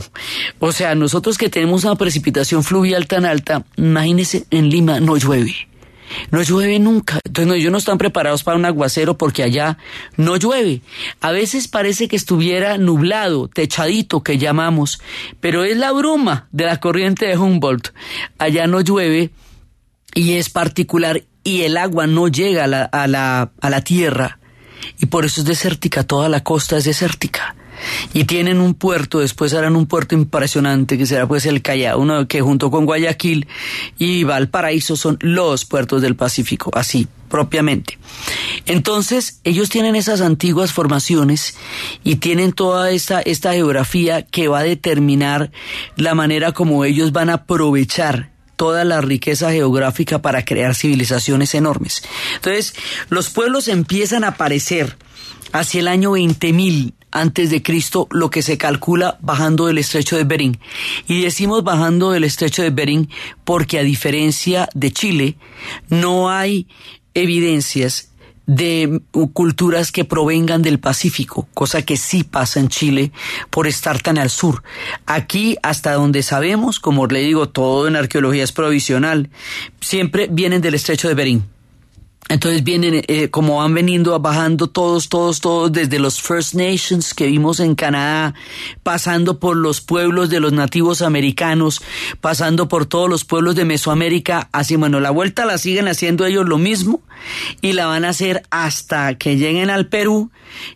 [0.60, 5.69] O sea, nosotros que tenemos una precipitación fluvial tan alta, imagínense, en Lima no llueve.
[6.32, 7.20] No llueve nunca.
[7.24, 9.78] Entonces ellos no están preparados para un aguacero porque allá
[10.18, 10.82] no llueve.
[11.22, 15.02] A veces parece que estuviera nublado, techadito que llamamos,
[15.40, 17.90] pero es la bruma de la corriente de Humboldt.
[18.38, 19.32] Allá no llueve
[20.14, 24.40] y es particular y el agua no llega a la, a la, a la tierra
[25.00, 27.56] y por eso es desértica, toda la costa es desértica
[28.14, 32.28] y tienen un puerto, después harán un puerto impresionante que será pues el Callao, uno
[32.28, 33.48] que junto con Guayaquil
[33.98, 37.98] y Valparaíso son los puertos del Pacífico, así propiamente.
[38.66, 41.56] Entonces, ellos tienen esas antiguas formaciones
[42.04, 45.52] y tienen toda esta, esta geografía que va a determinar
[45.96, 52.04] la manera como ellos van a aprovechar toda la riqueza geográfica para crear civilizaciones enormes.
[52.36, 52.74] Entonces,
[53.08, 54.98] los pueblos empiezan a aparecer
[55.54, 60.24] hacia el año 20.000 antes de Cristo, lo que se calcula bajando del estrecho de
[60.24, 60.60] Bering.
[61.08, 63.10] Y decimos bajando del estrecho de Bering
[63.44, 65.36] porque a diferencia de Chile,
[65.90, 66.68] no hay
[67.14, 68.10] evidencias
[68.50, 69.02] de
[69.34, 73.12] culturas que provengan del Pacífico, cosa que sí pasa en Chile
[73.52, 74.64] por estar tan al sur.
[75.06, 79.30] Aquí, hasta donde sabemos, como le digo, todo en arqueología es provisional,
[79.82, 81.59] siempre vienen del estrecho de Bering.
[82.28, 87.26] Entonces vienen, eh, como van veniendo bajando todos, todos, todos, desde los First Nations que
[87.26, 88.36] vimos en Canadá,
[88.84, 91.82] pasando por los pueblos de los nativos americanos,
[92.22, 96.48] pasando por todos los pueblos de Mesoamérica, así bueno, la vuelta la siguen haciendo ellos
[96.48, 97.02] lo mismo
[97.62, 100.30] y la van a hacer hasta que lleguen al Perú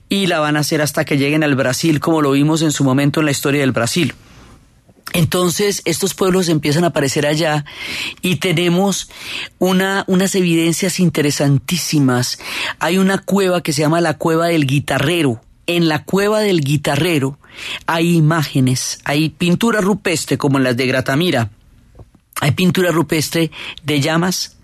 [0.10, 2.84] y la van a hacer hasta que lleguen al Brasil, como lo vimos en su
[2.84, 4.16] momento en la historia del Brasil.
[5.14, 7.66] Entonces, estos pueblos empiezan a aparecer allá
[8.22, 9.10] y tenemos
[9.60, 12.40] una, unas evidencias interesantísimas.
[12.80, 15.42] Hay una cueva que se llama la Cueva del Guitarrero.
[15.68, 17.38] En la Cueva del Guitarrero
[17.86, 21.52] hay imágenes, hay pintura rupestre como las de Gratamira.
[22.42, 23.52] Hay pintura rupestre
[23.84, 24.58] de llamas,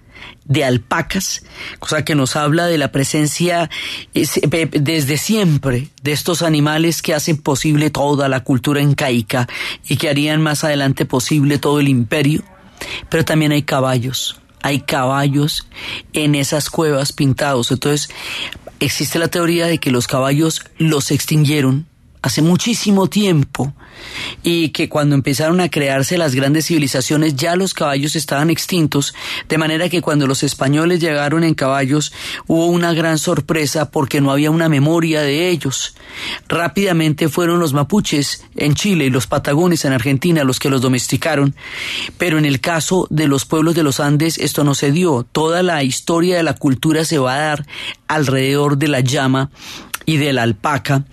[0.45, 1.43] de alpacas,
[1.79, 3.69] cosa que nos habla de la presencia
[4.13, 9.47] desde siempre de estos animales que hacen posible toda la cultura incaica
[9.87, 12.43] y que harían más adelante posible todo el imperio.
[13.09, 15.67] Pero también hay caballos, hay caballos
[16.13, 17.71] en esas cuevas pintados.
[17.71, 18.09] Entonces,
[18.79, 21.88] existe la teoría de que los caballos los extinguieron
[22.21, 23.73] hace muchísimo tiempo
[24.43, 29.13] y que cuando empezaron a crearse las grandes civilizaciones ya los caballos estaban extintos,
[29.47, 32.11] de manera que cuando los españoles llegaron en caballos
[32.47, 35.95] hubo una gran sorpresa porque no había una memoria de ellos.
[36.47, 41.55] Rápidamente fueron los mapuches en Chile y los patagones en Argentina los que los domesticaron,
[42.17, 45.25] pero en el caso de los pueblos de los Andes esto no se dio.
[45.31, 47.65] Toda la historia de la cultura se va a dar
[48.07, 49.51] alrededor de la llama
[50.05, 51.05] y de la alpaca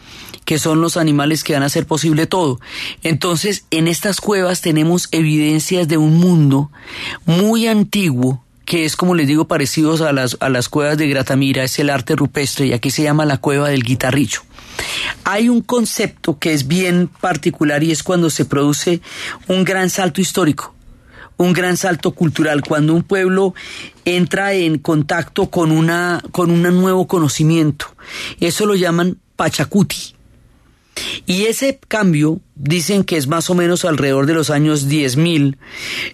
[0.46, 2.60] que son los animales que van a hacer posible todo.
[3.02, 6.70] Entonces, en estas cuevas tenemos evidencias de un mundo
[7.26, 11.64] muy antiguo, que es como les digo parecidos a las, a las cuevas de Gratamira,
[11.64, 14.40] es el arte rupestre y aquí se llama la cueva del guitarrillo.
[15.24, 19.00] Hay un concepto que es bien particular y es cuando se produce
[19.48, 20.72] un gran salto histórico
[21.38, 23.54] un gran salto cultural cuando un pueblo
[24.06, 27.94] entra en contacto con una con un nuevo conocimiento
[28.40, 30.15] eso lo llaman pachacuti
[31.26, 35.56] y ese cambio dicen que es más o menos alrededor de los años 10.000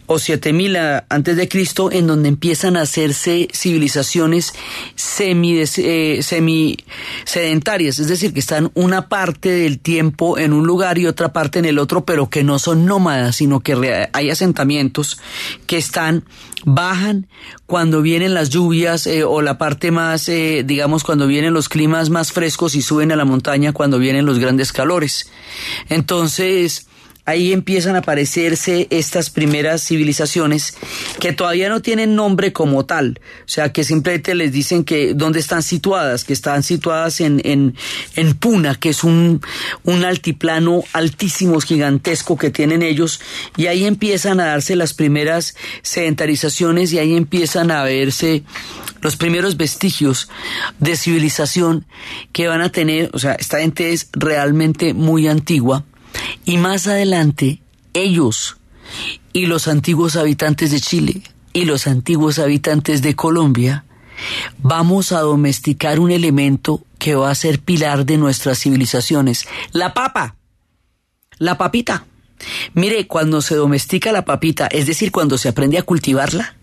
[0.07, 4.53] o 7.000 antes de Cristo, en donde empiezan a hacerse civilizaciones
[4.97, 6.77] semi, eh, semi
[7.25, 11.61] sedentarias, es decir, que están una parte del tiempo en un lugar y otra parte
[11.61, 15.21] en el otro, pero que no son nómadas, sino que hay asentamientos
[15.67, 16.25] que están
[16.65, 17.27] bajan
[17.67, 22.11] cuando vienen las lluvias eh, o la parte más, eh, digamos, cuando vienen los climas
[22.11, 25.31] más frescos y suben a la montaña cuando vienen los grandes calores.
[25.89, 26.32] Entonces,
[27.25, 30.75] ahí empiezan a aparecerse estas primeras civilizaciones
[31.21, 35.39] que todavía no tienen nombre como tal, o sea que simplemente les dicen que dónde
[35.39, 37.77] están situadas, que están situadas en, en,
[38.17, 39.41] en Puna, que es un,
[39.85, 43.21] un altiplano altísimo, gigantesco que tienen ellos,
[43.57, 48.43] y ahí empiezan a darse las primeras sedentarizaciones y ahí empiezan a verse
[49.01, 50.29] los primeros vestigios
[50.81, 51.87] de civilización
[52.33, 55.85] que van a tener, o sea, esta gente es realmente muy antigua
[56.45, 57.63] y más adelante
[57.95, 58.57] ellos
[59.33, 63.85] y los antiguos habitantes de Chile y los antiguos habitantes de Colombia
[64.59, 70.37] vamos a domesticar un elemento que va a ser pilar de nuestras civilizaciones, la papa,
[71.39, 72.07] la papita.
[72.75, 76.57] Mire, cuando se domestica la papita, es decir, cuando se aprende a cultivarla,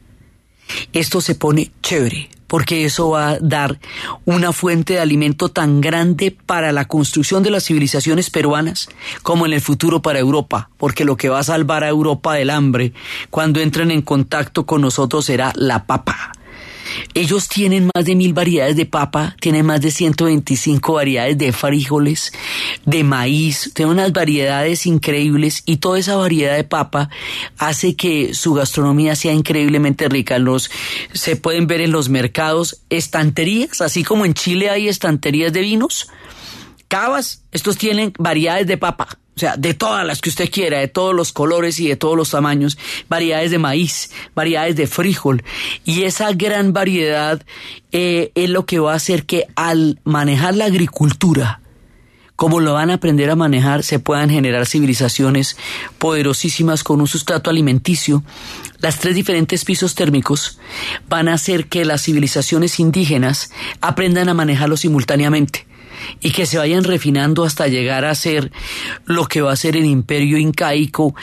[0.93, 3.79] esto se pone chévere, porque eso va a dar
[4.25, 8.89] una fuente de alimento tan grande para la construcción de las civilizaciones peruanas
[9.21, 12.49] como en el futuro para Europa, porque lo que va a salvar a Europa del
[12.49, 12.91] hambre
[13.29, 16.33] cuando entren en contacto con nosotros será la papa.
[17.13, 22.31] Ellos tienen más de mil variedades de papa, tienen más de 125 variedades de frijoles,
[22.85, 27.09] de maíz, tienen unas variedades increíbles y toda esa variedad de papa
[27.57, 30.39] hace que su gastronomía sea increíblemente rica.
[30.39, 30.69] Los,
[31.13, 36.07] se pueden ver en los mercados estanterías, así como en Chile hay estanterías de vinos,
[36.87, 40.89] cavas, estos tienen variedades de papa o sea, de todas las que usted quiera, de
[40.89, 42.77] todos los colores y de todos los tamaños,
[43.07, 45.45] variedades de maíz, variedades de frijol.
[45.85, 47.41] Y esa gran variedad
[47.93, 51.61] eh, es lo que va a hacer que al manejar la agricultura,
[52.35, 55.55] como lo van a aprender a manejar, se puedan generar civilizaciones
[55.99, 58.25] poderosísimas con un sustrato alimenticio.
[58.79, 60.59] Las tres diferentes pisos térmicos
[61.07, 65.68] van a hacer que las civilizaciones indígenas aprendan a manejarlo simultáneamente
[66.21, 68.51] y que se vayan refinando hasta llegar a ser
[69.05, 71.15] lo que va a ser el imperio incaico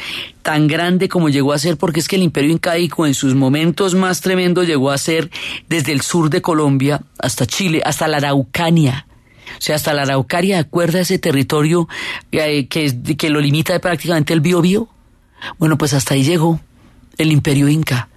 [0.43, 3.95] tan grande como llegó a ser, porque es que el imperio incaico en sus momentos
[3.95, 5.31] más tremendos llegó a ser
[5.69, 9.07] desde el sur de Colombia hasta Chile, hasta la Araucania.
[9.59, 11.89] O sea, hasta la Araucaria, ¿acuerda ese territorio
[12.33, 14.89] eh, que, que lo limita prácticamente el Biobío?
[15.59, 16.61] Bueno, pues hasta ahí llegó
[17.19, 18.09] el imperio inca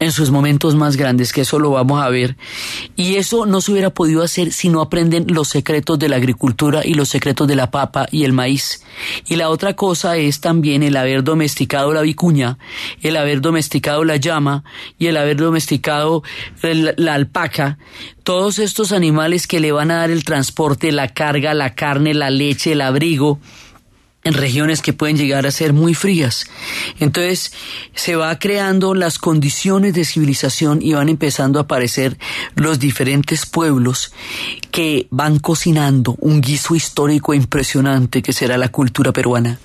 [0.00, 2.36] en sus momentos más grandes, que eso lo vamos a ver.
[2.96, 6.82] Y eso no se hubiera podido hacer si no aprenden los secretos de la agricultura
[6.84, 8.82] y los secretos de la papa y el maíz.
[9.28, 12.58] Y la otra cosa es también el haber domesticado la vicuña,
[13.02, 14.64] el haber domesticado la llama
[14.98, 16.22] y el haber domesticado
[16.62, 17.78] la alpaca.
[18.22, 22.30] Todos estos animales que le van a dar el transporte, la carga, la carne, la
[22.30, 23.38] leche, el abrigo,
[24.24, 26.46] en regiones que pueden llegar a ser muy frías.
[26.98, 27.52] Entonces
[27.94, 32.18] se va creando las condiciones de civilización y van empezando a aparecer
[32.54, 34.12] los diferentes pueblos
[34.70, 39.58] que van cocinando un guiso histórico impresionante que será la cultura peruana.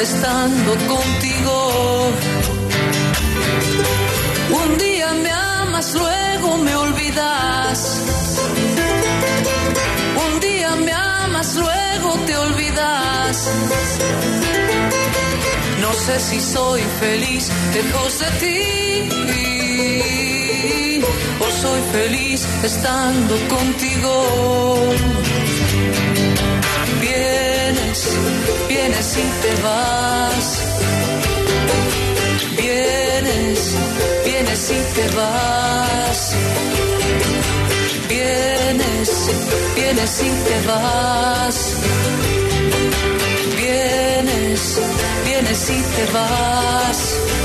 [0.00, 2.10] Estando contigo.
[4.62, 8.00] Un día me amas, luego me olvidas.
[10.26, 13.50] Un día me amas, luego te olvidas.
[15.80, 20.39] No sé si soy feliz lejos de ti.
[21.40, 24.90] O soy feliz estando contigo.
[28.90, 30.62] vienes y te vas.
[32.56, 33.74] Vienes,
[34.24, 36.36] vienes y te vas.
[38.08, 39.30] Vienes,
[39.74, 41.74] vienes y te vas.
[43.56, 44.80] Vienes,
[45.24, 47.39] vienes y te vas.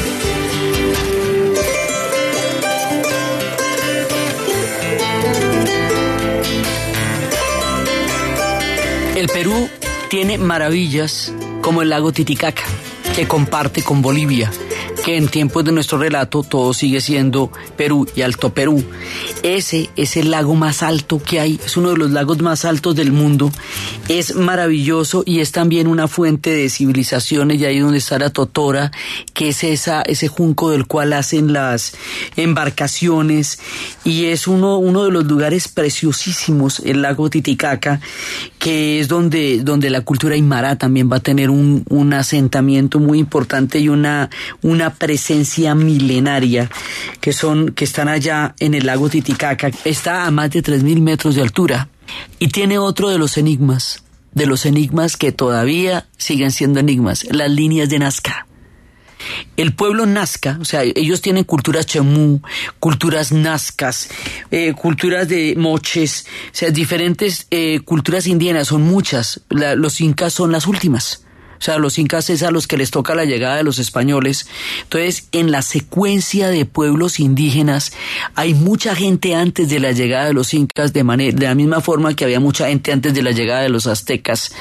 [9.16, 9.70] El Perú
[10.10, 12.64] tiene maravillas como el lago Titicaca,
[13.16, 14.52] que comparte con Bolivia.
[15.06, 18.84] Que en tiempos de nuestro relato todo sigue siendo Perú y Alto Perú.
[19.44, 22.96] Ese es el lago más alto que hay, es uno de los lagos más altos
[22.96, 23.52] del mundo,
[24.10, 28.92] es maravilloso y es también una fuente de civilizaciones y ahí donde está la Totora,
[29.36, 31.96] que es esa, ese junco del cual hacen las
[32.36, 33.60] embarcaciones
[34.04, 38.00] y es uno, uno de los lugares preciosísimos, el lago Titicaca,
[38.58, 43.20] que es donde, donde la cultura aymara también va a tener un, un asentamiento muy
[43.20, 44.32] importante y una,
[44.64, 46.70] una presencia milenaria
[47.22, 49.72] que son, que están allá en el lago Titicaca.
[49.84, 51.90] Está a más de 3.000 metros de altura
[52.40, 57.50] y tiene otro de los enigmas, de los enigmas que todavía siguen siendo enigmas, las
[57.50, 58.48] líneas de Nazca.
[59.58, 62.42] El pueblo nazca, o sea, ellos tienen culturas chemú,
[62.80, 64.10] culturas nazcas,
[64.52, 69.42] eh, culturas de moches, o sea, diferentes eh, culturas indígenas, son muchas.
[69.50, 71.25] los incas son las últimas.
[71.60, 74.48] O sea, los incas es a los que les toca la llegada de los españoles.
[74.84, 77.94] Entonces, en la secuencia de pueblos indígenas,
[78.36, 81.82] hay mucha gente antes de la llegada de los incas, de, manera, de la misma
[81.82, 84.54] forma que había mucha gente antes de la llegada de los aztecas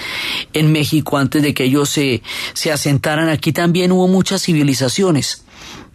[0.53, 2.23] en México, antes de que ellos se,
[2.53, 3.29] se asentaran.
[3.29, 5.45] Aquí también hubo muchas civilizaciones.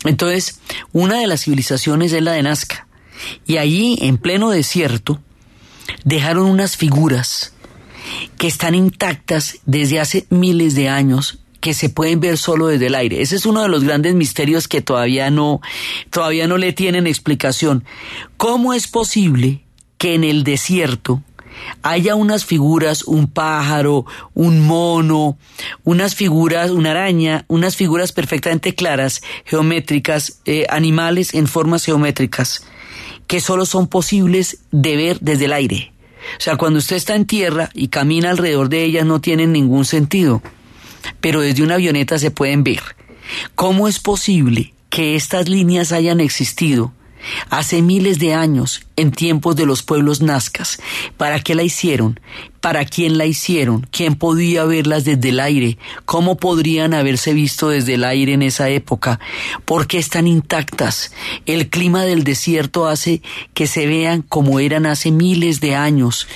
[0.06, 0.60] Entonces,
[0.94, 2.88] una de las civilizaciones es la de Nazca.
[3.46, 5.20] Y allí, en pleno desierto,
[6.04, 7.54] dejaron unas figuras
[8.38, 12.96] que están intactas desde hace miles de años que se pueden ver solo desde el
[12.96, 13.22] aire.
[13.22, 15.62] Ese es uno de los grandes misterios que todavía no,
[16.10, 17.84] todavía no le tienen explicación.
[18.38, 19.64] ¿Cómo es posible
[19.98, 21.22] que en el desierto
[21.82, 25.38] haya unas figuras, un pájaro, un mono,
[25.84, 32.64] unas figuras, una araña, unas figuras perfectamente claras, geométricas, eh, animales en formas geométricas,
[33.28, 35.92] que solo son posibles de ver desde el aire?
[36.38, 39.86] O sea, cuando usted está en tierra y camina alrededor de ellas no tienen ningún
[39.86, 40.42] sentido,
[41.22, 42.82] pero desde una avioneta se pueden ver.
[43.56, 46.94] ¿Cómo es posible que estas líneas hayan existido
[47.50, 50.80] hace miles de años en tiempos de los pueblos nazcas?
[51.18, 52.20] ¿Para qué la hicieron?
[52.62, 57.94] para quién la hicieron, quién podía verlas desde el aire, cómo podrían haberse visto desde
[57.94, 59.20] el aire en esa época,
[59.66, 61.12] por qué están intactas.
[61.46, 63.22] El clima del desierto hace
[63.54, 66.28] que se vean como eran hace miles de años.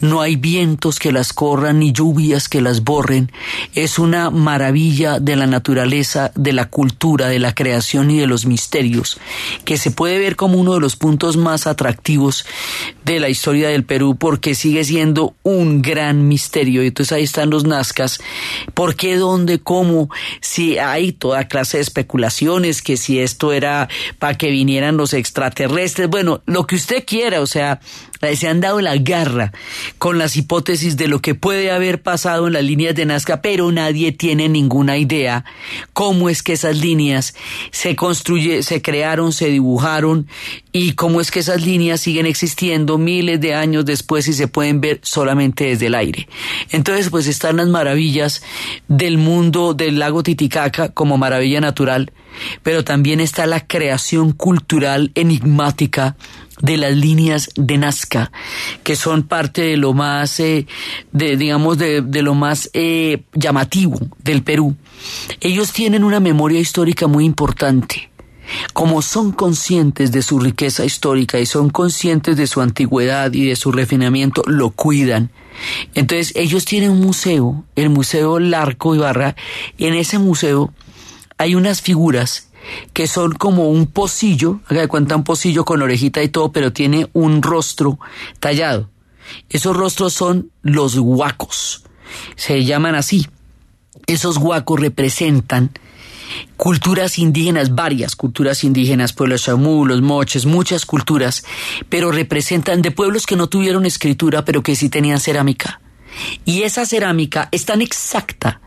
[0.00, 3.32] No hay vientos que las corran ni lluvias que las borren.
[3.74, 8.46] Es una maravilla de la naturaleza, de la cultura, de la creación y de los
[8.46, 9.18] misterios,
[9.64, 12.11] que se puede ver como uno de los puntos más atractivos
[13.04, 16.82] de la historia del Perú porque sigue siendo un gran misterio.
[16.82, 18.20] Y entonces ahí están los Nazcas.
[18.74, 20.08] ¿Por qué, dónde, cómo?
[20.40, 23.88] Si hay toda clase de especulaciones, que si esto era
[24.18, 26.08] para que vinieran los extraterrestres.
[26.08, 27.80] Bueno, lo que usted quiera, o sea,
[28.36, 29.52] se han dado la garra
[29.98, 33.70] con las hipótesis de lo que puede haber pasado en las líneas de Nazca, pero
[33.72, 35.44] nadie tiene ninguna idea
[35.92, 37.34] cómo es que esas líneas
[37.72, 40.28] se construye, se crearon, se dibujaron
[40.70, 44.80] y cómo es que esas líneas siguen existiendo miles de años después y se pueden
[44.80, 46.28] ver solamente desde el aire.
[46.70, 48.42] Entonces, pues están las maravillas
[48.86, 52.12] del mundo del lago Titicaca como maravilla natural,
[52.62, 56.16] pero también está la creación cultural enigmática
[56.62, 58.32] de las líneas de Nazca,
[58.82, 60.66] que son parte de lo más, eh,
[61.12, 64.76] de, digamos, de, lo más eh, llamativo del Perú.
[65.40, 68.10] Ellos tienen una memoria histórica muy importante.
[68.72, 73.56] Como son conscientes de su riqueza histórica y son conscientes de su antigüedad y de
[73.56, 75.30] su refinamiento, lo cuidan.
[75.94, 79.36] Entonces ellos tienen un museo, el Museo Larco Ibarra.
[79.78, 80.72] En ese museo
[81.38, 82.51] hay unas figuras
[82.92, 86.72] que son como un pocillo, haga de cuenta un pocillo con orejita y todo, pero
[86.72, 87.98] tiene un rostro
[88.40, 88.90] tallado.
[89.48, 91.84] Esos rostros son los huacos,
[92.36, 93.28] se llaman así.
[94.06, 95.70] Esos huacos representan
[96.56, 101.44] culturas indígenas, varias culturas indígenas, pueblos chamú, los moches, muchas culturas,
[101.88, 105.80] pero representan de pueblos que no tuvieron escritura, pero que sí tenían cerámica.
[106.44, 108.60] Y esa cerámica es tan exacta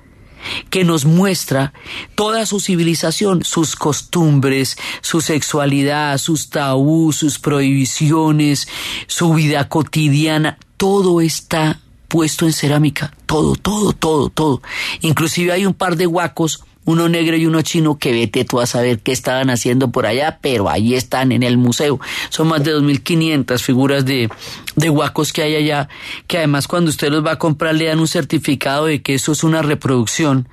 [0.69, 1.73] que nos muestra
[2.15, 8.67] toda su civilización, sus costumbres, su sexualidad, sus tabús, sus prohibiciones,
[9.07, 14.61] su vida cotidiana, todo está puesto en cerámica, todo, todo, todo, todo.
[15.01, 18.65] Inclusive hay un par de huacos uno negro y uno chino que vete tú a
[18.65, 21.99] saber qué estaban haciendo por allá, pero ahí están en el museo.
[22.29, 24.29] Son más de 2.500 figuras de,
[24.75, 25.89] de huacos que hay allá,
[26.27, 29.31] que además cuando usted los va a comprar le dan un certificado de que eso
[29.31, 30.47] es una reproducción,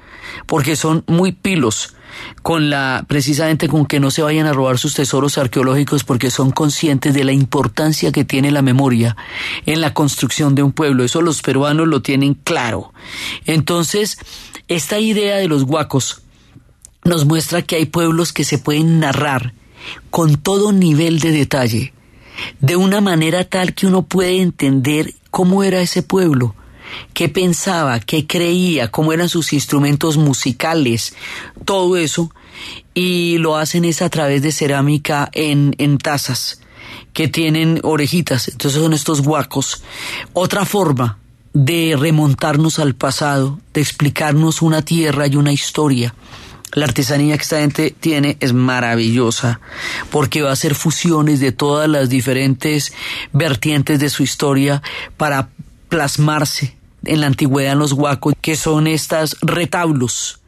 [0.47, 1.95] porque son muy pilos
[2.43, 6.51] con la precisamente con que no se vayan a robar sus tesoros arqueológicos porque son
[6.51, 9.17] conscientes de la importancia que tiene la memoria
[9.67, 11.05] en la construcción de un pueblo.
[11.05, 12.93] Eso los peruanos lo tienen claro.
[13.47, 14.19] Entonces,
[14.69, 16.22] esta idea de los huacos
[17.05, 19.53] nos muestra que hay pueblos que se pueden narrar
[20.11, 21.93] con todo nivel de detalle,
[22.61, 26.55] de una manera tal que uno puede entender cómo era ese pueblo,
[27.15, 31.15] qué pensaba, qué creía, cómo eran sus instrumentos musicales,
[31.65, 32.31] todo eso,
[32.95, 36.61] y lo hacen es a través de cerámica en, en tazas
[37.13, 39.83] que tienen orejitas, entonces son estos guacos.
[40.33, 41.19] Otra forma
[41.53, 46.15] de remontarnos al pasado, de explicarnos una tierra y una historia.
[46.73, 49.61] La artesanía que esta gente tiene es maravillosa
[50.11, 52.93] porque va a hacer fusiones de todas las diferentes
[53.33, 54.83] vertientes de su historia
[55.17, 55.51] para
[55.89, 60.42] plasmarse en la antigüedad en los huacos, que son estas retablos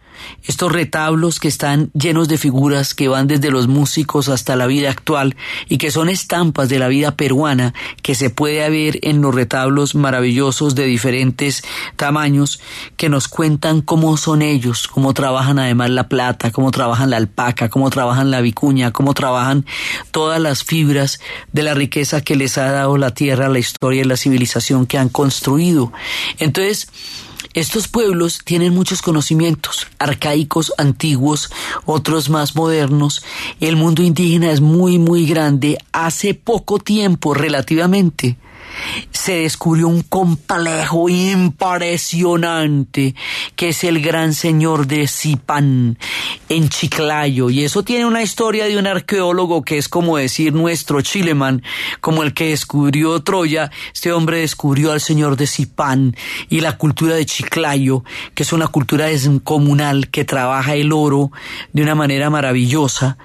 [0.44, 4.90] estos retablos que están llenos de figuras que van desde los músicos hasta la vida
[4.90, 5.36] actual
[5.68, 9.94] y que son estampas de la vida peruana que se puede ver en los retablos
[9.94, 11.62] maravillosos de diferentes
[11.96, 12.60] tamaños
[12.96, 17.68] que nos cuentan cómo son ellos, cómo trabajan además la plata, cómo trabajan la alpaca,
[17.68, 19.64] cómo trabajan la vicuña, cómo trabajan
[20.10, 21.20] todas las fibras
[21.52, 24.98] de la riqueza que les ha dado la tierra, la historia y la civilización que
[24.98, 25.92] han construido.
[26.38, 26.88] Entonces,
[27.54, 31.50] estos pueblos tienen muchos conocimientos, arcaicos, antiguos,
[31.84, 33.24] otros más modernos.
[33.60, 35.78] El mundo indígena es muy, muy grande.
[35.92, 38.36] Hace poco tiempo, relativamente,
[39.10, 43.14] se descubrió un complejo impresionante
[43.56, 45.98] que es el gran señor de Zipán
[46.48, 47.50] en Chiclayo.
[47.50, 51.62] Y eso tiene una historia de un arqueólogo que es como decir nuestro Chileman
[52.00, 53.70] como el que descubrió Troya.
[53.92, 56.16] Este hombre descubrió al señor de Zipán
[56.48, 58.04] y la cultura de Chiclayo
[58.34, 61.30] que es una cultura descomunal que trabaja el oro
[61.72, 63.16] de una manera maravillosa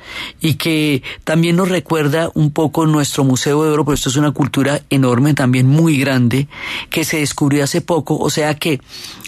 [0.41, 4.31] y que también nos recuerda un poco nuestro museo de oro pero esto es una
[4.31, 6.49] cultura enorme también muy grande
[6.89, 8.81] que se descubrió hace poco, o sea que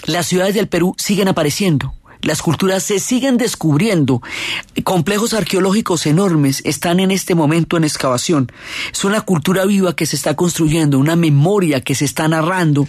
[0.08, 1.94] las ciudades del Perú siguen apareciendo.
[2.22, 4.22] Las culturas se siguen descubriendo.
[4.84, 8.52] Complejos arqueológicos enormes están en este momento en excavación.
[8.92, 12.88] Es una cultura viva que se está construyendo, una memoria que se está narrando,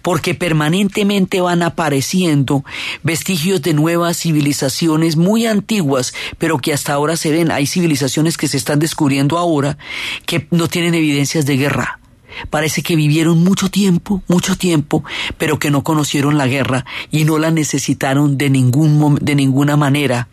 [0.00, 2.64] porque permanentemente van apareciendo
[3.04, 7.52] vestigios de nuevas civilizaciones muy antiguas, pero que hasta ahora se ven.
[7.52, 9.78] Hay civilizaciones que se están descubriendo ahora
[10.26, 12.01] que no tienen evidencias de guerra
[12.50, 15.04] Parece que vivieron mucho tiempo, mucho tiempo,
[15.38, 20.28] pero que no conocieron la guerra y no la necesitaron de, ningún, de ninguna manera.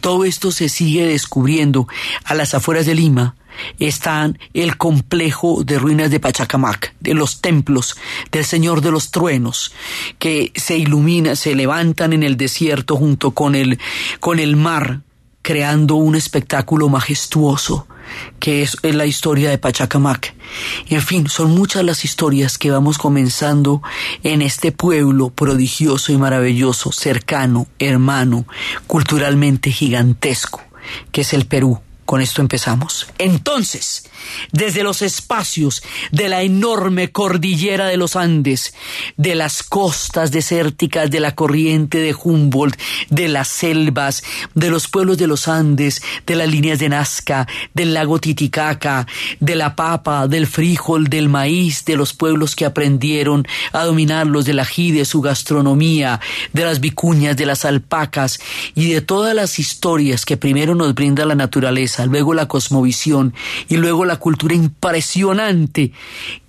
[0.00, 1.88] Todo esto se sigue descubriendo
[2.24, 3.36] a las afueras de Lima.
[3.78, 7.96] Están el complejo de ruinas de Pachacamac, de los templos
[8.30, 9.72] del Señor de los Truenos,
[10.18, 13.78] que se ilumina, se levantan en el desierto junto con el,
[14.20, 15.00] con el mar,
[15.46, 17.86] creando un espectáculo majestuoso
[18.40, 20.34] que es, la historia de Pachacamac.
[20.88, 23.80] En fin, son muchas las historias que vamos comenzando
[24.24, 28.44] en este pueblo prodigioso y maravilloso, cercano, hermano,
[28.88, 30.62] culturalmente gigantesco,
[31.12, 31.78] que es el Perú.
[32.04, 33.06] Con esto empezamos.
[33.18, 34.05] Entonces,
[34.52, 38.74] desde los espacios de la enorme cordillera de los Andes,
[39.16, 42.78] de las costas desérticas de la corriente de Humboldt,
[43.10, 44.22] de las selvas,
[44.54, 49.06] de los pueblos de los Andes, de las líneas de Nazca, del lago Titicaca,
[49.40, 54.60] de la papa, del frijol, del maíz, de los pueblos que aprendieron a dominarlos, del
[54.60, 56.20] ají, de su gastronomía,
[56.52, 58.40] de las vicuñas, de las alpacas
[58.74, 63.34] y de todas las historias que primero nos brinda la naturaleza luego la cosmovisión
[63.68, 65.92] y luego la cultura impresionante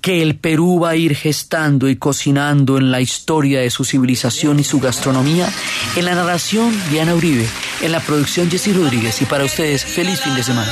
[0.02, 4.60] que el Perú va a ir gestando y cocinando en la historia de su civilización
[4.60, 5.50] y su gastronomía.
[5.96, 7.48] En la narración, Diana Uribe.
[7.82, 9.22] En la producción, Jessy Rodríguez.
[9.22, 10.72] Y para ustedes, feliz fin de semana.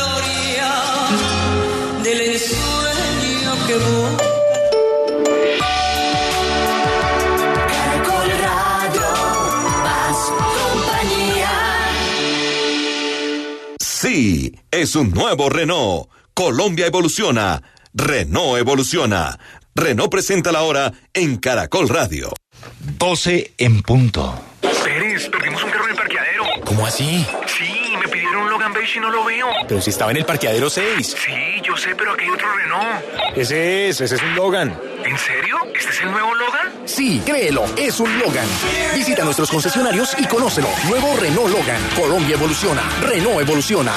[14.06, 16.15] Sí, es un nuevo Renault.
[16.36, 17.62] Colombia evoluciona.
[17.94, 19.40] Renault evoluciona.
[19.74, 22.30] Renault presenta la hora en Caracol Radio.
[22.98, 24.38] 12 en punto.
[24.84, 26.44] Pérez, perdimos un carro en el parqueadero.
[26.66, 27.26] ¿Cómo así?
[27.48, 29.48] Sí, me pidieron un Logan Beige y no lo veo.
[29.66, 31.08] Pero si estaba en el parqueadero 6.
[31.08, 33.38] Sí, yo sé, pero aquí hay otro Renault.
[33.38, 34.78] Ese es, ese es un Logan.
[35.06, 35.58] ¿En serio?
[35.74, 36.74] ¿Este es el nuevo Logan?
[36.84, 38.48] Sí, créelo, es un Logan.
[38.94, 40.68] Visita nuestros concesionarios y conócelo.
[40.90, 41.82] Nuevo Renault Logan.
[41.96, 42.84] Colombia evoluciona.
[43.04, 43.94] Renault evoluciona.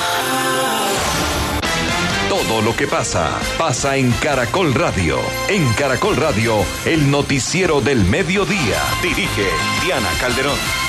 [2.47, 5.19] Todo lo que pasa, pasa en Caracol Radio.
[5.49, 8.81] En Caracol Radio, el noticiero del mediodía.
[9.03, 9.49] Dirige
[9.83, 10.88] Diana Calderón.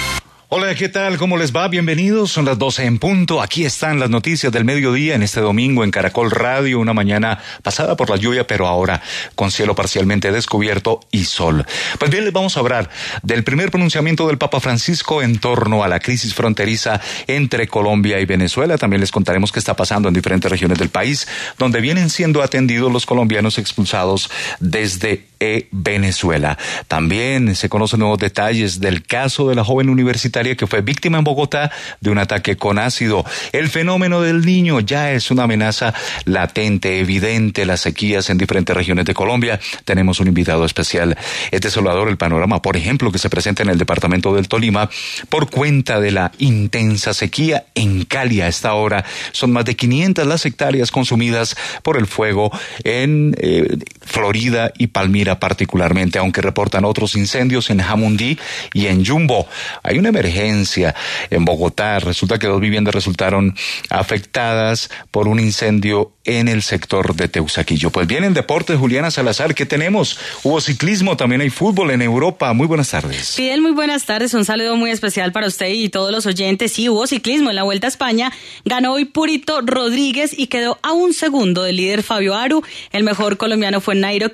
[0.51, 1.19] Hola, ¿qué tal?
[1.19, 1.67] ¿Cómo les va?
[1.67, 2.31] Bienvenidos.
[2.31, 3.39] Son las 12 en punto.
[3.39, 6.79] Aquí están las noticias del mediodía en este domingo en Caracol Radio.
[6.79, 8.99] Una mañana pasada por la lluvia, pero ahora
[9.35, 11.67] con cielo parcialmente descubierto y sol.
[11.99, 12.89] Pues bien, les vamos a hablar
[13.21, 18.25] del primer pronunciamiento del Papa Francisco en torno a la crisis fronteriza entre Colombia y
[18.25, 18.79] Venezuela.
[18.79, 21.27] También les contaremos qué está pasando en diferentes regiones del país,
[21.59, 26.57] donde vienen siendo atendidos los colombianos expulsados desde e Venezuela.
[26.89, 31.23] También se conocen nuevos detalles del caso de la joven universitaria que fue víctima en
[31.23, 33.25] Bogotá de un ataque con ácido.
[33.51, 35.93] El fenómeno del niño ya es una amenaza
[36.25, 39.59] latente, evidente, las sequías en diferentes regiones de Colombia.
[39.85, 41.17] Tenemos un invitado especial.
[41.51, 44.89] Es desolador el panorama, por ejemplo, que se presenta en el departamento del Tolima
[45.29, 49.03] por cuenta de la intensa sequía en Cali a esta hora.
[49.31, 52.51] Son más de 500 las hectáreas consumidas por el fuego
[52.83, 58.37] en eh, Florida y Palmira particularmente, aunque reportan otros incendios en Jamundí
[58.73, 59.47] y en Jumbo.
[59.83, 60.95] Hay una emergencia
[61.29, 61.99] en Bogotá.
[61.99, 63.55] Resulta que dos viviendas resultaron
[63.89, 67.89] afectadas por un incendio en el sector de Teusaquillo.
[67.89, 70.19] Pues bien, en deportes, Juliana Salazar, ¿qué tenemos?
[70.43, 72.53] Hubo ciclismo, también hay fútbol en Europa.
[72.53, 73.35] Muy buenas tardes.
[73.35, 74.33] Fidel, muy buenas tardes.
[74.35, 76.73] Un saludo muy especial para usted y todos los oyentes.
[76.73, 78.31] Sí, hubo ciclismo en la Vuelta a España.
[78.63, 82.63] Ganó hoy Purito Rodríguez y quedó a un segundo del líder Fabio Aru.
[82.91, 84.27] El mejor colombiano fue Nairo